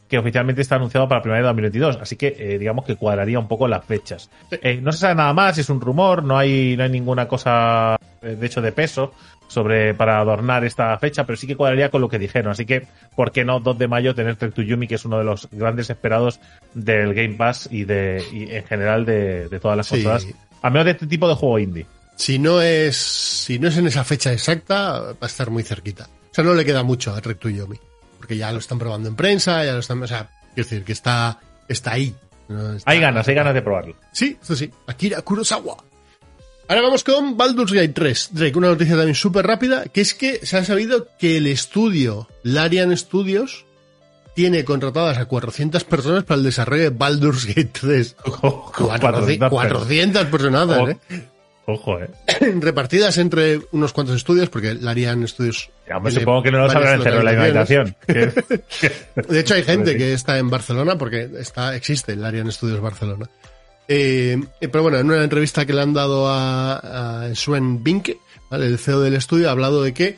que 0.08 0.18
oficialmente 0.18 0.62
está 0.62 0.76
anunciado 0.76 1.08
para 1.08 1.20
primavera 1.20 1.48
de 1.48 1.52
2022. 1.52 1.98
Así 2.00 2.16
que, 2.16 2.58
digamos 2.58 2.86
que 2.86 2.96
cuadraría 2.96 3.38
un 3.38 3.48
poco 3.48 3.68
las 3.68 3.84
fechas. 3.84 4.30
No 4.80 4.92
se 4.92 4.98
sabe 4.98 5.14
nada 5.16 5.32
más, 5.34 5.58
es 5.58 5.68
un 5.68 5.80
rumor, 5.80 6.22
no 6.22 6.38
hay, 6.38 6.76
no 6.76 6.84
hay 6.84 6.90
ninguna 6.90 7.26
cosa, 7.26 7.96
de 8.22 8.46
hecho, 8.46 8.62
de 8.62 8.72
peso 8.72 9.12
sobre 9.48 9.94
para 9.94 10.18
adornar 10.18 10.64
esta 10.64 10.98
fecha, 10.98 11.24
pero 11.24 11.36
sí 11.36 11.46
que 11.46 11.56
cuadraría 11.56 11.90
con 11.90 12.00
lo 12.00 12.08
que 12.08 12.18
dijeron. 12.18 12.50
Así 12.52 12.66
que, 12.66 12.86
¿por 13.14 13.30
qué 13.32 13.44
no 13.44 13.60
2 13.60 13.78
de 13.78 13.88
mayo 13.88 14.14
tener 14.14 14.36
Trek 14.36 14.54
to 14.54 14.62
Yumi, 14.62 14.86
que 14.88 14.96
es 14.96 15.04
uno 15.04 15.18
de 15.18 15.24
los 15.24 15.48
grandes 15.52 15.90
esperados 15.90 16.40
del 16.74 17.14
Game 17.14 17.34
Pass 17.34 17.68
y 17.70 17.84
de 17.84 18.24
y 18.32 18.50
en 18.54 18.64
general 18.64 19.04
de, 19.04 19.48
de 19.48 19.60
todas 19.60 19.76
las 19.76 19.86
Sí. 19.86 19.94
consolas? 20.02 20.26
Al 20.62 20.72
menos 20.72 20.86
de 20.86 20.90
este 20.92 21.06
tipo 21.06 21.28
de 21.28 21.34
juego 21.34 21.58
indie. 21.58 21.86
Si 22.16 22.38
no 22.38 22.60
es 22.62 22.96
si 22.96 23.58
no 23.58 23.68
es 23.68 23.76
en 23.76 23.86
esa 23.86 24.04
fecha 24.04 24.32
exacta, 24.32 25.00
va 25.00 25.16
a 25.20 25.26
estar 25.26 25.50
muy 25.50 25.62
cerquita. 25.62 26.04
O 26.30 26.34
sea, 26.34 26.42
no 26.44 26.54
le 26.54 26.64
queda 26.64 26.82
mucho 26.82 27.14
a 27.14 27.20
Trek 27.20 27.38
to 27.38 27.48
Yomi. 27.50 27.78
porque 28.18 28.36
ya 28.38 28.50
lo 28.52 28.58
están 28.58 28.78
probando 28.78 29.08
en 29.08 29.16
prensa, 29.16 29.62
ya 29.64 29.74
lo 29.74 29.80
están, 29.80 30.02
o 30.02 30.06
sea, 30.06 30.30
quiero 30.54 30.66
decir 30.68 30.82
que 30.84 30.92
está, 30.92 31.38
está 31.68 31.92
ahí. 31.92 32.14
¿no? 32.48 32.72
Está- 32.72 32.90
Hay 32.90 32.98
ganas, 32.98 33.28
hay 33.28 33.34
ganas 33.34 33.52
de 33.52 33.60
probarlo. 33.60 33.96
Sí, 34.12 34.38
eso 34.42 34.56
sí. 34.56 34.70
Akira 34.86 35.20
Kurosawa. 35.20 35.76
Ahora 36.66 36.82
vamos 36.82 37.04
con 37.04 37.36
Baldur's 37.36 37.72
Gate 37.72 37.88
3. 37.90 38.30
Drake, 38.32 38.56
una 38.58 38.68
noticia 38.68 38.96
también 38.96 39.14
súper 39.14 39.46
rápida, 39.46 39.84
que 39.84 40.00
es 40.00 40.14
que 40.14 40.44
se 40.46 40.56
ha 40.56 40.64
sabido 40.64 41.08
que 41.18 41.36
el 41.36 41.46
estudio, 41.46 42.28
Larian 42.42 42.96
Studios, 42.96 43.66
tiene 44.34 44.64
contratadas 44.64 45.18
a 45.18 45.26
400 45.26 45.84
personas 45.84 46.24
para 46.24 46.38
el 46.38 46.44
desarrollo 46.44 46.84
de 46.84 46.90
Baldur's 46.90 47.46
Gate 47.46 47.70
3. 47.80 48.16
400, 48.22 49.50
400 49.50 50.24
personas, 50.26 50.68
Ojo, 50.68 50.88
¿eh? 50.88 50.98
Ojo, 51.66 51.98
eh. 52.00 52.10
Repartidas 52.60 53.18
entre 53.18 53.60
unos 53.72 53.92
cuantos 53.92 54.16
estudios, 54.16 54.48
porque 54.48 54.74
Larian 54.74 55.26
Studios... 55.28 55.70
Ya, 55.88 55.98
tiene 56.00 56.10
supongo 56.20 56.42
que 56.42 56.50
no 56.50 56.58
lo 56.58 56.66
varias 56.68 56.82
sabrán 56.82 56.94
encerrar 56.98 57.18
en 57.20 57.54
la. 57.54 57.64
Que- 58.80 59.22
De 59.28 59.40
hecho, 59.40 59.54
hay 59.54 59.62
gente 59.64 59.96
que 59.98 60.14
está 60.14 60.38
en 60.38 60.48
Barcelona 60.48 60.96
porque 60.96 61.28
está, 61.38 61.76
existe 61.76 62.12
el 62.12 62.24
Arian 62.24 62.50
Studios 62.50 62.80
Barcelona. 62.80 63.28
Eh, 63.88 64.38
eh, 64.60 64.68
pero 64.68 64.82
bueno, 64.82 64.98
en 64.98 65.06
una 65.06 65.22
entrevista 65.22 65.66
que 65.66 65.72
le 65.74 65.82
han 65.82 65.92
dado 65.92 66.28
a, 66.28 67.24
a 67.26 67.34
Sven 67.34 67.82
Binke, 67.82 68.18
¿vale? 68.50 68.66
el 68.66 68.78
CEO 68.78 69.00
del 69.00 69.14
estudio, 69.14 69.48
ha 69.48 69.52
hablado 69.52 69.82
de 69.82 69.92
que, 69.92 70.16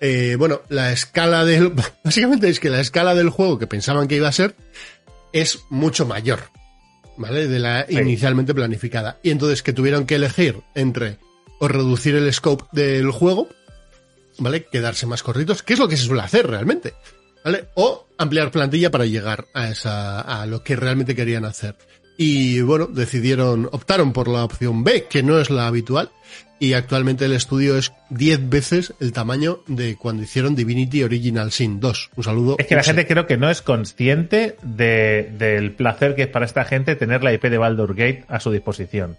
eh, 0.00 0.36
bueno, 0.38 0.62
la 0.68 0.92
escala 0.92 1.44
del, 1.44 1.72
básicamente 2.04 2.48
es 2.48 2.60
que 2.60 2.70
la 2.70 2.80
escala 2.80 3.14
del 3.14 3.30
juego 3.30 3.58
que 3.58 3.66
pensaban 3.66 4.06
que 4.08 4.16
iba 4.16 4.28
a 4.28 4.32
ser 4.32 4.54
es 5.32 5.60
mucho 5.68 6.06
mayor, 6.06 6.40
¿vale? 7.16 7.48
De 7.48 7.58
la 7.58 7.86
Sí. 7.88 7.98
inicialmente 7.98 8.54
planificada. 8.54 9.18
Y 9.22 9.30
entonces 9.30 9.62
que 9.62 9.72
tuvieron 9.72 10.06
que 10.06 10.14
elegir 10.14 10.60
entre 10.74 11.18
o 11.60 11.66
reducir 11.66 12.14
el 12.14 12.32
scope 12.32 12.64
del 12.72 13.10
juego, 13.10 13.48
¿vale? 14.38 14.64
Quedarse 14.70 15.06
más 15.06 15.24
cortitos, 15.24 15.62
que 15.64 15.72
es 15.72 15.78
lo 15.80 15.88
que 15.88 15.96
se 15.96 16.04
suele 16.04 16.22
hacer 16.22 16.46
realmente, 16.46 16.94
¿vale? 17.44 17.66
O 17.74 18.06
ampliar 18.16 18.52
plantilla 18.52 18.92
para 18.92 19.06
llegar 19.06 19.46
a 19.54 19.68
esa, 19.68 20.20
a 20.20 20.46
lo 20.46 20.62
que 20.62 20.76
realmente 20.76 21.16
querían 21.16 21.44
hacer. 21.44 21.76
Y 22.20 22.62
bueno, 22.62 22.86
decidieron, 22.86 23.68
optaron 23.70 24.12
por 24.12 24.26
la 24.26 24.44
opción 24.44 24.82
B, 24.82 25.06
que 25.08 25.22
no 25.22 25.38
es 25.38 25.50
la 25.50 25.68
habitual, 25.68 26.10
y 26.60 26.72
actualmente 26.74 27.24
el 27.24 27.32
estudio 27.32 27.76
es 27.76 27.92
10 28.10 28.48
veces 28.48 28.94
el 29.00 29.12
tamaño 29.12 29.60
de 29.66 29.96
cuando 29.96 30.22
hicieron 30.22 30.54
Divinity 30.56 31.02
Original 31.04 31.52
Sin 31.52 31.78
2. 31.80 32.10
Un 32.16 32.24
saludo. 32.24 32.56
Es 32.58 32.66
que 32.66 32.74
la 32.74 32.82
gente 32.82 33.06
creo 33.06 33.26
que 33.26 33.36
no 33.36 33.48
es 33.50 33.62
consciente 33.62 34.56
de- 34.62 35.30
del 35.38 35.72
placer 35.72 36.14
que 36.14 36.22
es 36.22 36.28
para 36.28 36.44
esta 36.46 36.64
gente 36.64 36.96
tener 36.96 37.22
la 37.22 37.32
IP 37.32 37.44
de 37.50 37.58
Baldur 37.58 37.94
Gate 37.94 38.24
a 38.28 38.40
su 38.40 38.50
disposición. 38.50 39.16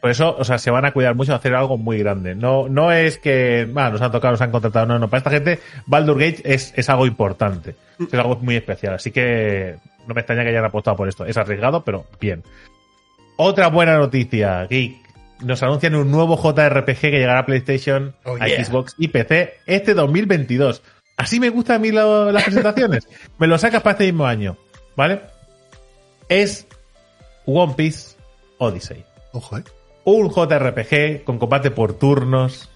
Por 0.00 0.10
eso, 0.10 0.36
o 0.38 0.44
sea, 0.44 0.58
se 0.58 0.70
van 0.70 0.84
a 0.84 0.92
cuidar 0.92 1.14
mucho 1.14 1.32
de 1.32 1.36
hacer 1.36 1.54
algo 1.54 1.78
muy 1.78 1.98
grande. 1.98 2.34
No, 2.34 2.68
no 2.68 2.92
es 2.92 3.16
que, 3.18 3.66
bueno, 3.72 3.92
nos 3.92 4.02
han 4.02 4.12
tocado, 4.12 4.32
nos 4.32 4.40
han 4.42 4.50
contratado, 4.50 4.84
no, 4.84 4.98
no. 4.98 5.08
Para 5.08 5.18
esta 5.18 5.30
gente, 5.30 5.60
Baldur 5.86 6.18
Gate 6.18 6.42
es, 6.44 6.74
es 6.76 6.90
algo 6.90 7.06
importante. 7.06 7.74
Es 7.98 8.12
algo 8.14 8.36
muy 8.36 8.56
especial. 8.56 8.94
Así 8.94 9.10
que 9.12 9.76
no 10.06 10.12
me 10.14 10.20
extraña 10.20 10.42
que 10.42 10.50
hayan 10.50 10.64
apostado 10.64 10.96
por 10.96 11.08
esto. 11.08 11.24
Es 11.24 11.36
arriesgado, 11.38 11.82
pero 11.84 12.04
bien. 12.20 12.42
Otra 13.36 13.68
buena 13.68 13.96
noticia, 13.96 14.66
Geek. 14.66 15.03
Nos 15.40 15.62
anuncian 15.62 15.94
un 15.94 16.10
nuevo 16.10 16.36
JRPG 16.40 17.00
que 17.00 17.10
llegará 17.10 17.40
a 17.40 17.46
PlayStation, 17.46 18.14
Oh, 18.24 18.36
a 18.40 18.46
yeah. 18.46 18.64
Xbox 18.64 18.94
y 18.98 19.08
PC 19.08 19.54
este 19.66 19.94
2022. 19.94 20.82
Así 21.16 21.38
me 21.40 21.50
gustan 21.50 21.76
a 21.76 21.78
mí 21.80 21.90
lo- 21.90 22.30
las 22.32 22.44
presentaciones. 22.46 23.08
me 23.38 23.46
lo 23.46 23.58
sacas 23.58 23.82
para 23.82 23.92
este 23.92 24.04
mismo 24.06 24.26
año, 24.26 24.56
¿vale? 24.96 25.20
Es 26.28 26.66
One 27.46 27.74
Piece 27.76 28.16
Odyssey. 28.58 29.04
Ojo, 29.32 29.58
eh. 29.58 29.64
Un 30.04 30.30
JRPG 30.30 31.24
con 31.24 31.38
combate 31.38 31.70
por 31.70 31.98
turnos, 31.98 32.70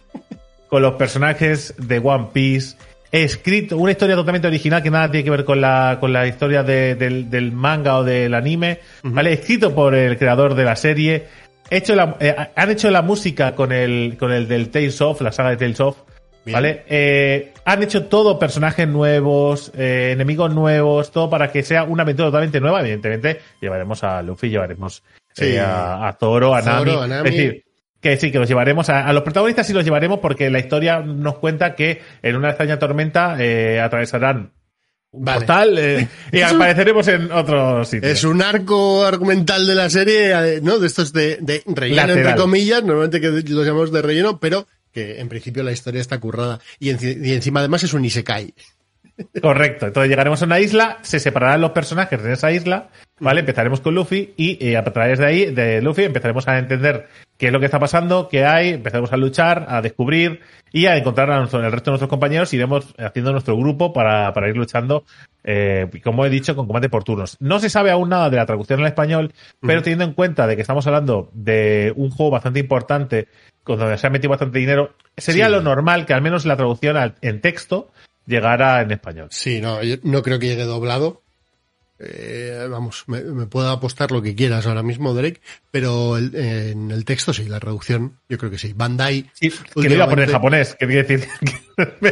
con 0.68 0.82
los 0.82 0.94
personajes 0.94 1.74
de 1.78 1.98
One 1.98 2.28
Piece, 2.32 2.76
escrito, 3.12 3.76
una 3.76 3.92
historia 3.92 4.16
totalmente 4.16 4.48
original 4.48 4.82
que 4.82 4.90
nada 4.90 5.10
tiene 5.10 5.24
que 5.24 5.30
ver 5.30 5.44
con 5.44 5.60
la, 5.60 5.96
con 6.00 6.12
la 6.12 6.26
historia 6.26 6.62
de- 6.62 6.94
del, 6.94 7.30
del 7.30 7.52
manga 7.52 7.96
o 7.98 8.04
del 8.04 8.34
anime, 8.34 8.80
¿vale? 9.02 9.32
Escrito 9.32 9.74
por 9.74 9.94
el 9.94 10.18
creador 10.18 10.54
de 10.54 10.64
la 10.64 10.76
serie, 10.76 11.26
hecho 11.70 11.94
la- 11.94 12.16
eh, 12.20 12.34
han 12.54 12.70
hecho 12.70 12.90
la 12.90 13.02
música 13.02 13.54
con 13.54 13.72
el, 13.72 14.16
con 14.18 14.32
el 14.32 14.48
del 14.48 14.70
Tales 14.70 15.00
of, 15.00 15.20
la 15.20 15.32
saga 15.32 15.50
de 15.50 15.56
Tales 15.56 15.80
of, 15.80 15.96
Bien. 16.44 16.54
¿vale? 16.54 16.84
Eh, 16.88 17.52
han 17.64 17.82
hecho 17.82 18.06
todo 18.06 18.38
personajes 18.38 18.88
nuevos, 18.88 19.70
eh, 19.76 20.10
enemigos 20.12 20.54
nuevos, 20.54 21.10
todo 21.12 21.28
para 21.28 21.50
que 21.52 21.62
sea 21.62 21.84
una 21.84 22.02
aventura 22.04 22.28
totalmente 22.28 22.60
nueva. 22.60 22.80
Evidentemente, 22.80 23.40
llevaremos 23.60 24.02
a 24.04 24.22
Luffy, 24.22 24.48
llevaremos 24.48 25.02
Sí. 25.34 25.56
a, 25.56 26.08
a 26.08 26.12
Zoro, 26.14 26.54
a 26.54 26.62
Nami. 26.62 26.90
Zoro, 26.90 27.02
a 27.02 27.06
Nami. 27.08 27.28
Es 27.28 27.34
decir, 27.36 27.64
que 28.00 28.16
sí, 28.16 28.32
que 28.32 28.38
los 28.38 28.48
llevaremos 28.48 28.88
a, 28.90 29.06
a 29.06 29.12
los 29.12 29.22
protagonistas 29.22 29.66
sí 29.66 29.72
los 29.72 29.84
llevaremos 29.84 30.20
porque 30.20 30.50
la 30.50 30.58
historia 30.60 31.00
nos 31.00 31.38
cuenta 31.38 31.74
que 31.74 32.00
en 32.22 32.36
una 32.36 32.48
extraña 32.50 32.78
tormenta 32.78 33.36
eh, 33.38 33.80
atravesarán 33.80 34.52
un 35.10 35.24
Vale. 35.24 35.38
portal 35.38 35.78
eh, 35.78 36.08
y 36.32 36.40
apareceremos 36.40 37.08
en 37.08 37.32
otro 37.32 37.84
sitio. 37.84 38.08
Es 38.08 38.24
un 38.24 38.42
arco 38.42 39.04
argumental 39.04 39.66
de 39.66 39.74
la 39.74 39.88
serie, 39.88 40.32
eh, 40.32 40.60
¿no? 40.62 40.78
De 40.78 40.86
estos 40.86 41.12
de, 41.12 41.38
de 41.40 41.62
relleno, 41.66 42.02
Lateral. 42.02 42.18
entre 42.18 42.36
comillas, 42.36 42.82
normalmente 42.84 43.20
que 43.20 43.28
los 43.28 43.66
llamamos 43.66 43.90
de 43.92 44.02
relleno, 44.02 44.38
pero 44.38 44.66
que 44.92 45.20
en 45.20 45.28
principio 45.28 45.62
la 45.62 45.72
historia 45.72 46.00
está 46.00 46.18
currada. 46.20 46.60
Y 46.78 46.90
encima 46.90 47.60
además 47.60 47.82
es 47.82 47.92
un 47.94 48.04
Isekai. 48.04 48.54
Correcto. 49.42 49.86
Entonces 49.86 50.08
llegaremos 50.10 50.42
a 50.42 50.44
una 50.46 50.60
isla, 50.60 50.98
se 51.02 51.18
separarán 51.18 51.60
los 51.60 51.72
personajes 51.72 52.22
de 52.22 52.32
esa 52.32 52.52
isla, 52.52 52.88
¿vale? 53.18 53.40
Empezaremos 53.40 53.80
con 53.80 53.94
Luffy 53.94 54.32
y 54.36 54.64
eh, 54.64 54.76
a 54.76 54.84
través 54.84 55.18
de 55.18 55.26
ahí, 55.26 55.46
de 55.46 55.82
Luffy, 55.82 56.04
empezaremos 56.04 56.46
a 56.46 56.58
entender 56.58 57.08
qué 57.36 57.46
es 57.46 57.52
lo 57.52 57.58
que 57.58 57.66
está 57.66 57.78
pasando, 57.80 58.28
qué 58.28 58.44
hay, 58.44 58.70
empezaremos 58.70 59.12
a 59.12 59.16
luchar, 59.16 59.66
a 59.68 59.82
descubrir 59.82 60.40
y 60.72 60.86
a 60.86 60.96
encontrar 60.96 61.30
a 61.30 61.38
nuestro- 61.38 61.64
el 61.64 61.72
resto 61.72 61.90
de 61.90 61.92
nuestros 61.92 62.08
compañeros. 62.10 62.52
Iremos 62.54 62.94
haciendo 62.98 63.32
nuestro 63.32 63.56
grupo 63.56 63.92
para, 63.92 64.32
para 64.32 64.48
ir 64.48 64.56
luchando, 64.56 65.04
eh, 65.42 65.88
como 66.04 66.24
he 66.24 66.30
dicho, 66.30 66.54
con 66.54 66.66
combate 66.66 66.88
por 66.88 67.02
turnos. 67.04 67.36
No 67.40 67.58
se 67.58 67.70
sabe 67.70 67.90
aún 67.90 68.08
nada 68.10 68.30
de 68.30 68.36
la 68.36 68.46
traducción 68.46 68.80
al 68.80 68.86
español, 68.86 69.32
pero 69.60 69.82
teniendo 69.82 70.04
en 70.04 70.12
cuenta 70.12 70.46
de 70.46 70.54
que 70.56 70.62
estamos 70.62 70.86
hablando 70.86 71.30
de 71.32 71.92
un 71.96 72.10
juego 72.10 72.30
bastante 72.32 72.60
importante, 72.60 73.26
con 73.64 73.78
donde 73.78 73.98
se 73.98 74.06
ha 74.06 74.10
metido 74.10 74.30
bastante 74.30 74.58
dinero, 74.60 74.94
sería 75.16 75.46
Sí. 75.46 75.52
lo 75.52 75.60
normal 75.60 76.06
que 76.06 76.14
al 76.14 76.22
menos 76.22 76.46
la 76.46 76.56
traducción 76.56 76.96
al- 76.96 77.14
en 77.20 77.40
texto 77.40 77.90
llegara 78.28 78.82
en 78.82 78.92
español. 78.92 79.28
Sí, 79.30 79.60
no, 79.60 79.82
yo 79.82 79.96
no 80.04 80.22
creo 80.22 80.38
que 80.38 80.46
llegue 80.46 80.64
doblado. 80.64 81.24
Eh, 82.00 82.66
vamos, 82.70 83.04
me, 83.08 83.22
me 83.22 83.46
puedo 83.46 83.68
apostar 83.70 84.12
lo 84.12 84.22
que 84.22 84.34
quieras 84.36 84.66
ahora 84.66 84.82
mismo, 84.84 85.14
Drake, 85.14 85.40
pero 85.72 86.16
el- 86.16 86.34
en 86.36 86.90
el 86.92 87.04
texto 87.04 87.32
sí, 87.32 87.44
la 87.48 87.58
traducción, 87.58 88.18
yo 88.28 88.38
creo 88.38 88.50
que 88.50 88.58
sí. 88.58 88.72
Bandai. 88.72 89.28
Sí, 89.32 89.50
que 89.50 89.88
lo 89.88 89.94
iba 89.96 90.04
a 90.04 90.08
poner 90.08 90.26
en 90.28 90.32
japonés, 90.32 90.76
que 90.78 90.86
quiere 90.86 91.02
decir. 91.04 91.28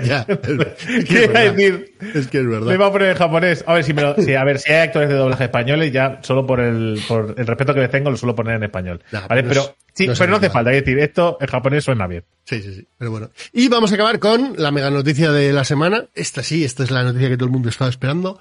Ya, 0.04 0.20
es 0.28 0.38
que 0.38 1.04
¿Qué 1.04 1.24
es 1.24 1.24
iba 1.24 1.40
a 1.40 1.42
verdad. 1.42 1.54
decir? 1.56 1.94
Es 2.14 2.28
que 2.28 2.38
es 2.38 2.46
verdad. 2.46 2.68
Me 2.68 2.74
iba 2.74 2.86
a 2.86 2.92
poner 2.92 3.08
en 3.10 3.16
japonés. 3.16 3.64
A 3.66 3.74
ver 3.74 3.82
si 3.82 3.94
me 3.94 4.02
lo, 4.02 4.14
si, 4.14 4.32
a 4.32 4.44
ver 4.44 4.60
si 4.60 4.70
hay 4.72 4.82
actores 4.86 5.08
de 5.08 5.16
doblaje 5.16 5.42
españoles, 5.42 5.92
ya 5.92 6.20
solo 6.22 6.46
por 6.46 6.60
el, 6.60 7.00
por 7.08 7.34
el 7.36 7.44
respeto 7.48 7.74
que 7.74 7.80
les 7.80 7.90
tengo 7.90 8.08
lo 8.12 8.16
suelo 8.16 8.36
poner 8.36 8.54
en 8.54 8.62
español. 8.62 9.02
Ya, 9.10 9.26
¿Vale? 9.26 9.42
pero 9.42 9.74
sí, 9.92 10.06
no 10.06 10.12
pero 10.16 10.30
no 10.30 10.36
hace 10.36 10.50
falta. 10.50 10.72
Es 10.72 10.84
decir, 10.84 11.00
esto 11.00 11.36
en 11.40 11.48
japonés 11.48 11.82
suena 11.82 12.06
bien. 12.06 12.22
Sí, 12.44 12.62
sí, 12.62 12.74
sí. 12.74 12.86
Pero 12.96 13.10
bueno. 13.10 13.30
Y 13.52 13.66
vamos 13.66 13.90
a 13.90 13.96
acabar 13.96 14.20
con 14.20 14.54
la 14.56 14.70
mega 14.70 14.88
noticia 14.88 15.32
de 15.32 15.52
la 15.52 15.64
semana. 15.64 16.04
Esta 16.14 16.44
sí, 16.44 16.62
esta 16.62 16.84
es 16.84 16.92
la 16.92 17.02
noticia 17.02 17.28
que 17.28 17.36
todo 17.36 17.46
el 17.46 17.52
mundo 17.52 17.68
estaba 17.68 17.90
esperando. 17.90 18.38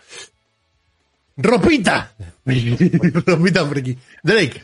¡Ropita! 1.38 2.14
Ropita 2.46 3.66
friki. 3.66 3.98
Drake. 4.24 4.64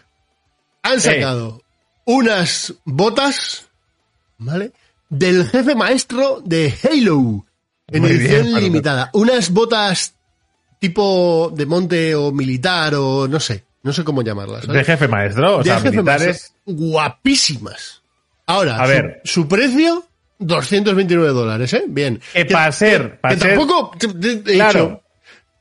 Han 0.83 0.99
sacado 1.01 1.61
unas 2.05 2.73
botas, 2.85 3.65
¿vale? 4.37 4.71
Del 5.09 5.47
jefe 5.47 5.75
maestro 5.75 6.41
de 6.43 6.73
Halo. 6.83 7.45
En 7.87 8.01
Muy 8.03 8.11
edición 8.11 8.45
bien, 8.45 8.59
limitada. 8.63 9.09
Unas 9.13 9.49
botas 9.49 10.15
tipo 10.79 11.51
de 11.55 11.65
monte 11.65 12.15
o 12.15 12.31
militar 12.31 12.95
o 12.95 13.27
no 13.27 13.39
sé. 13.39 13.65
No 13.83 13.91
sé 13.93 14.03
cómo 14.03 14.21
llamarlas. 14.21 14.65
¿sabes? 14.65 14.77
De 14.77 14.83
jefe 14.93 15.07
maestro, 15.07 15.55
o 15.55 15.57
de 15.59 15.63
sea, 15.65 15.75
jefe 15.79 15.91
militares. 15.91 16.25
maestro, 16.27 16.53
guapísimas. 16.87 18.01
Ahora, 18.45 18.75
A 18.81 18.85
su- 18.85 18.91
ver. 18.91 19.21
su, 19.25 19.47
precio, 19.47 20.05
229 20.39 21.29
dólares, 21.33 21.73
¿eh? 21.73 21.83
Bien. 21.87 22.21
Que 22.33 22.45
para 22.45 22.71
ser- 22.71 23.19
para 23.19 23.35
que 23.35 23.41
ser- 23.41 23.57
tampoco, 23.57 23.91
te- 23.97 24.07
te 24.37 24.51
he 24.51 24.55
Claro. 24.55 24.83
dicho, 24.85 25.01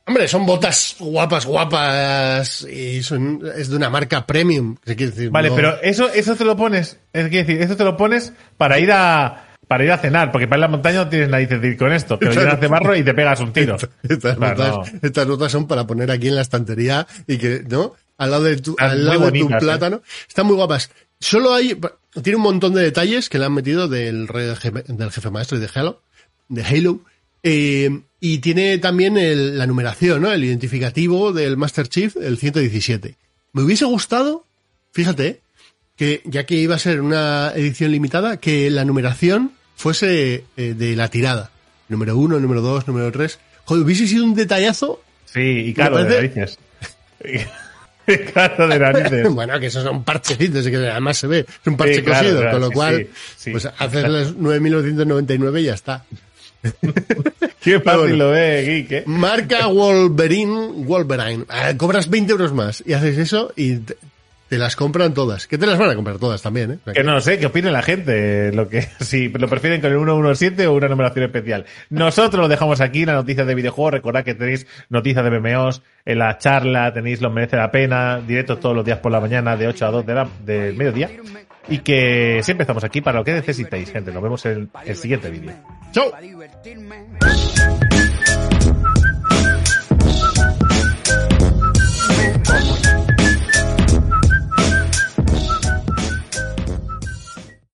hombre, 0.05 0.27
son 0.27 0.45
botas 0.45 0.95
guapas, 0.99 1.45
guapas, 1.45 2.63
y 2.63 3.01
son, 3.03 3.41
es 3.57 3.69
de 3.69 3.75
una 3.75 3.89
marca 3.89 4.25
premium. 4.25 4.75
decir, 4.85 5.29
Vale, 5.29 5.49
no- 5.49 5.55
pero 5.55 5.81
eso, 5.81 6.09
eso 6.11 6.35
te 6.35 6.45
lo 6.45 6.55
pones, 6.55 6.97
es 7.13 7.29
decir, 7.31 7.61
eso 7.61 7.75
te 7.75 7.83
lo 7.83 7.95
pones 7.97 8.33
para 8.57 8.79
ir 8.79 8.91
a, 8.91 9.47
para 9.67 9.83
ir 9.85 9.91
a 9.91 9.97
cenar, 9.97 10.31
porque 10.31 10.47
para 10.47 10.59
ir 10.59 10.63
a 10.65 10.67
la 10.67 10.71
montaña 10.71 11.03
no 11.03 11.09
tienes 11.09 11.29
narices 11.29 11.61
de 11.61 11.67
ir 11.69 11.77
con 11.77 11.93
esto. 11.93 12.17
Te 12.19 12.25
lo 12.25 12.33
llenas 12.33 12.59
de 12.59 12.67
barro 12.67 12.95
y 12.95 13.03
te 13.03 13.13
pegas 13.13 13.39
un 13.39 13.53
tiro. 13.53 13.77
Estas, 14.03 14.35
Claro, 14.35 14.57
notas, 14.57 14.93
no. 14.93 14.99
estas 15.07 15.27
notas 15.27 15.51
son 15.51 15.67
para 15.67 15.87
poner 15.87 16.11
aquí 16.11 16.27
en 16.27 16.35
la 16.35 16.41
estantería 16.41 17.07
y 17.27 17.37
que, 17.37 17.63
¿no? 17.69 17.93
Al 18.17 18.31
lado 18.31 18.43
de 18.43 18.57
tu, 18.57 18.71
Están 18.71 18.89
al 18.91 19.05
lado 19.05 19.31
de 19.31 19.39
tu 19.39 19.49
¿eh? 19.49 19.57
plátano. 19.59 20.01
Están 20.27 20.45
muy 20.45 20.55
guapas. 20.55 20.91
Solo 21.19 21.53
hay, 21.53 21.79
tiene 22.21 22.35
un 22.37 22.43
montón 22.43 22.73
de 22.73 22.81
detalles 22.83 23.29
que 23.29 23.39
le 23.39 23.45
han 23.45 23.53
metido 23.53 23.87
del, 23.87 24.27
rey 24.27 24.45
del, 24.47 24.57
jefe, 24.57 24.83
del 24.87 25.11
jefe 25.11 25.29
maestro 25.31 25.57
y 25.57 25.61
de 25.61 25.69
Halo, 25.73 26.01
de 26.49 26.63
Halo. 26.63 26.99
Eh, 27.43 28.01
y 28.21 28.37
tiene 28.37 28.77
también 28.77 29.17
el- 29.17 29.57
la 29.57 29.67
numeración, 29.67 30.21
¿no? 30.21 30.31
El 30.31 30.43
identificativo 30.45 31.33
del 31.33 31.57
Master 31.57 31.89
Chief, 31.89 32.15
el 32.15 32.37
117. 32.37 33.15
Me 33.51 33.63
hubiese 33.63 33.83
gustado, 33.83 34.45
fíjate, 34.93 35.41
que 35.97 36.21
ya 36.23 36.45
que 36.45 36.55
iba 36.55 36.75
a 36.75 36.79
ser 36.79 37.01
una 37.01 37.51
edición 37.55 37.91
limitada, 37.91 38.37
que 38.37 38.69
la 38.71 38.85
numeración 38.85 39.51
fuese 39.75 40.45
eh, 40.55 40.73
de 40.77 40.95
la 40.95 41.09
tirada. 41.09 41.51
Número 41.89 42.15
uno, 42.17 42.39
número 42.39 42.61
dos, 42.61 42.87
número 42.87 43.11
tres. 43.11 43.39
Joder, 43.65 43.83
hubiese 43.83 44.07
sido 44.07 44.23
un 44.23 44.33
detallazo. 44.35 45.03
Sí, 45.25 45.39
y 45.41 45.73
caro 45.73 45.97
de 46.03 46.15
narices. 46.15 46.57
caro 48.33 48.67
de 48.67 48.79
narices. 48.79 49.29
bueno, 49.33 49.59
que 49.59 49.67
esos 49.67 49.83
son 49.83 50.03
parchecitos, 50.03 50.65
que 50.67 50.75
además 50.77 51.17
se 51.17 51.27
ve, 51.27 51.39
es 51.39 51.47
un 51.67 51.77
parche 51.77 51.95
Sí, 51.95 52.01
claro, 52.03 52.23
cosido, 52.23 52.41
claro, 52.41 52.51
con 52.51 52.61
lo 52.61 52.67
sí, 52.67 52.73
cual, 52.73 53.07
sí, 53.37 53.51
pues 53.51 53.65
haces 53.77 54.09
las 54.09 54.35
9.999 54.35 55.61
y 55.61 55.63
ya 55.65 55.73
está. 55.73 56.05
Qué 57.61 57.79
fácil 57.79 57.99
bueno. 57.99 58.15
lo 58.15 58.29
ve, 58.31 58.63
Geek, 58.65 58.91
¿eh? 58.91 59.03
Marca 59.05 59.67
Wolverine, 59.67 60.83
Wolverine. 60.85 61.45
Ah, 61.49 61.73
cobras 61.77 62.09
20 62.09 62.31
euros 62.31 62.53
más 62.53 62.83
y 62.85 62.93
haces 62.93 63.17
eso 63.17 63.53
y 63.55 63.77
te, 63.77 63.97
te 64.51 64.57
las 64.57 64.75
compran 64.75 65.13
todas. 65.13 65.47
Que 65.47 65.57
te 65.57 65.65
las 65.65 65.79
van 65.79 65.91
a 65.91 65.95
comprar 65.95 66.17
todas 66.17 66.41
también, 66.41 66.71
¿eh? 66.71 66.91
Que 66.93 67.03
no 67.03 67.21
sé, 67.21 67.39
¿qué 67.39 67.45
opine 67.45 67.71
la 67.71 67.81
gente? 67.81 68.51
Lo 68.51 68.67
que, 68.67 68.81
si 68.99 69.29
lo 69.29 69.47
prefieren 69.47 69.79
con 69.79 69.93
el 69.93 69.97
117 69.97 70.67
o 70.67 70.73
una 70.73 70.89
numeración 70.89 71.23
especial. 71.23 71.65
Nosotros 71.89 72.41
lo 72.41 72.47
dejamos 72.49 72.81
aquí, 72.81 73.05
la 73.05 73.13
noticia 73.13 73.45
de 73.45 73.55
videojuegos. 73.55 73.93
Recordad 73.93 74.25
que 74.25 74.35
tenéis 74.35 74.67
noticias 74.89 75.23
de 75.23 75.39
MMOs 75.39 75.81
en 76.03 76.19
la 76.19 76.37
charla, 76.37 76.91
tenéis 76.93 77.21
Lo 77.21 77.29
Merece 77.29 77.55
la 77.55 77.71
Pena, 77.71 78.19
directos 78.19 78.59
todos 78.59 78.75
los 78.75 78.83
días 78.83 78.99
por 78.99 79.13
la 79.13 79.21
mañana 79.21 79.55
de 79.55 79.67
8 79.67 79.85
a 79.85 79.91
2 79.91 80.05
de 80.05 80.13
la, 80.13 80.27
del 80.43 80.75
mediodía. 80.75 81.09
Y 81.67 81.79
que 81.79 82.41
siempre 82.43 82.63
estamos 82.63 82.83
aquí 82.83 83.01
para 83.01 83.19
lo 83.19 83.25
que 83.25 83.33
necesitéis, 83.33 83.91
gente. 83.91 84.11
Nos 84.11 84.23
vemos 84.23 84.45
en 84.45 84.69
el 84.85 84.95
siguiente 84.95 85.29
vídeo. 85.29 85.53
Divertirme. 86.21 87.05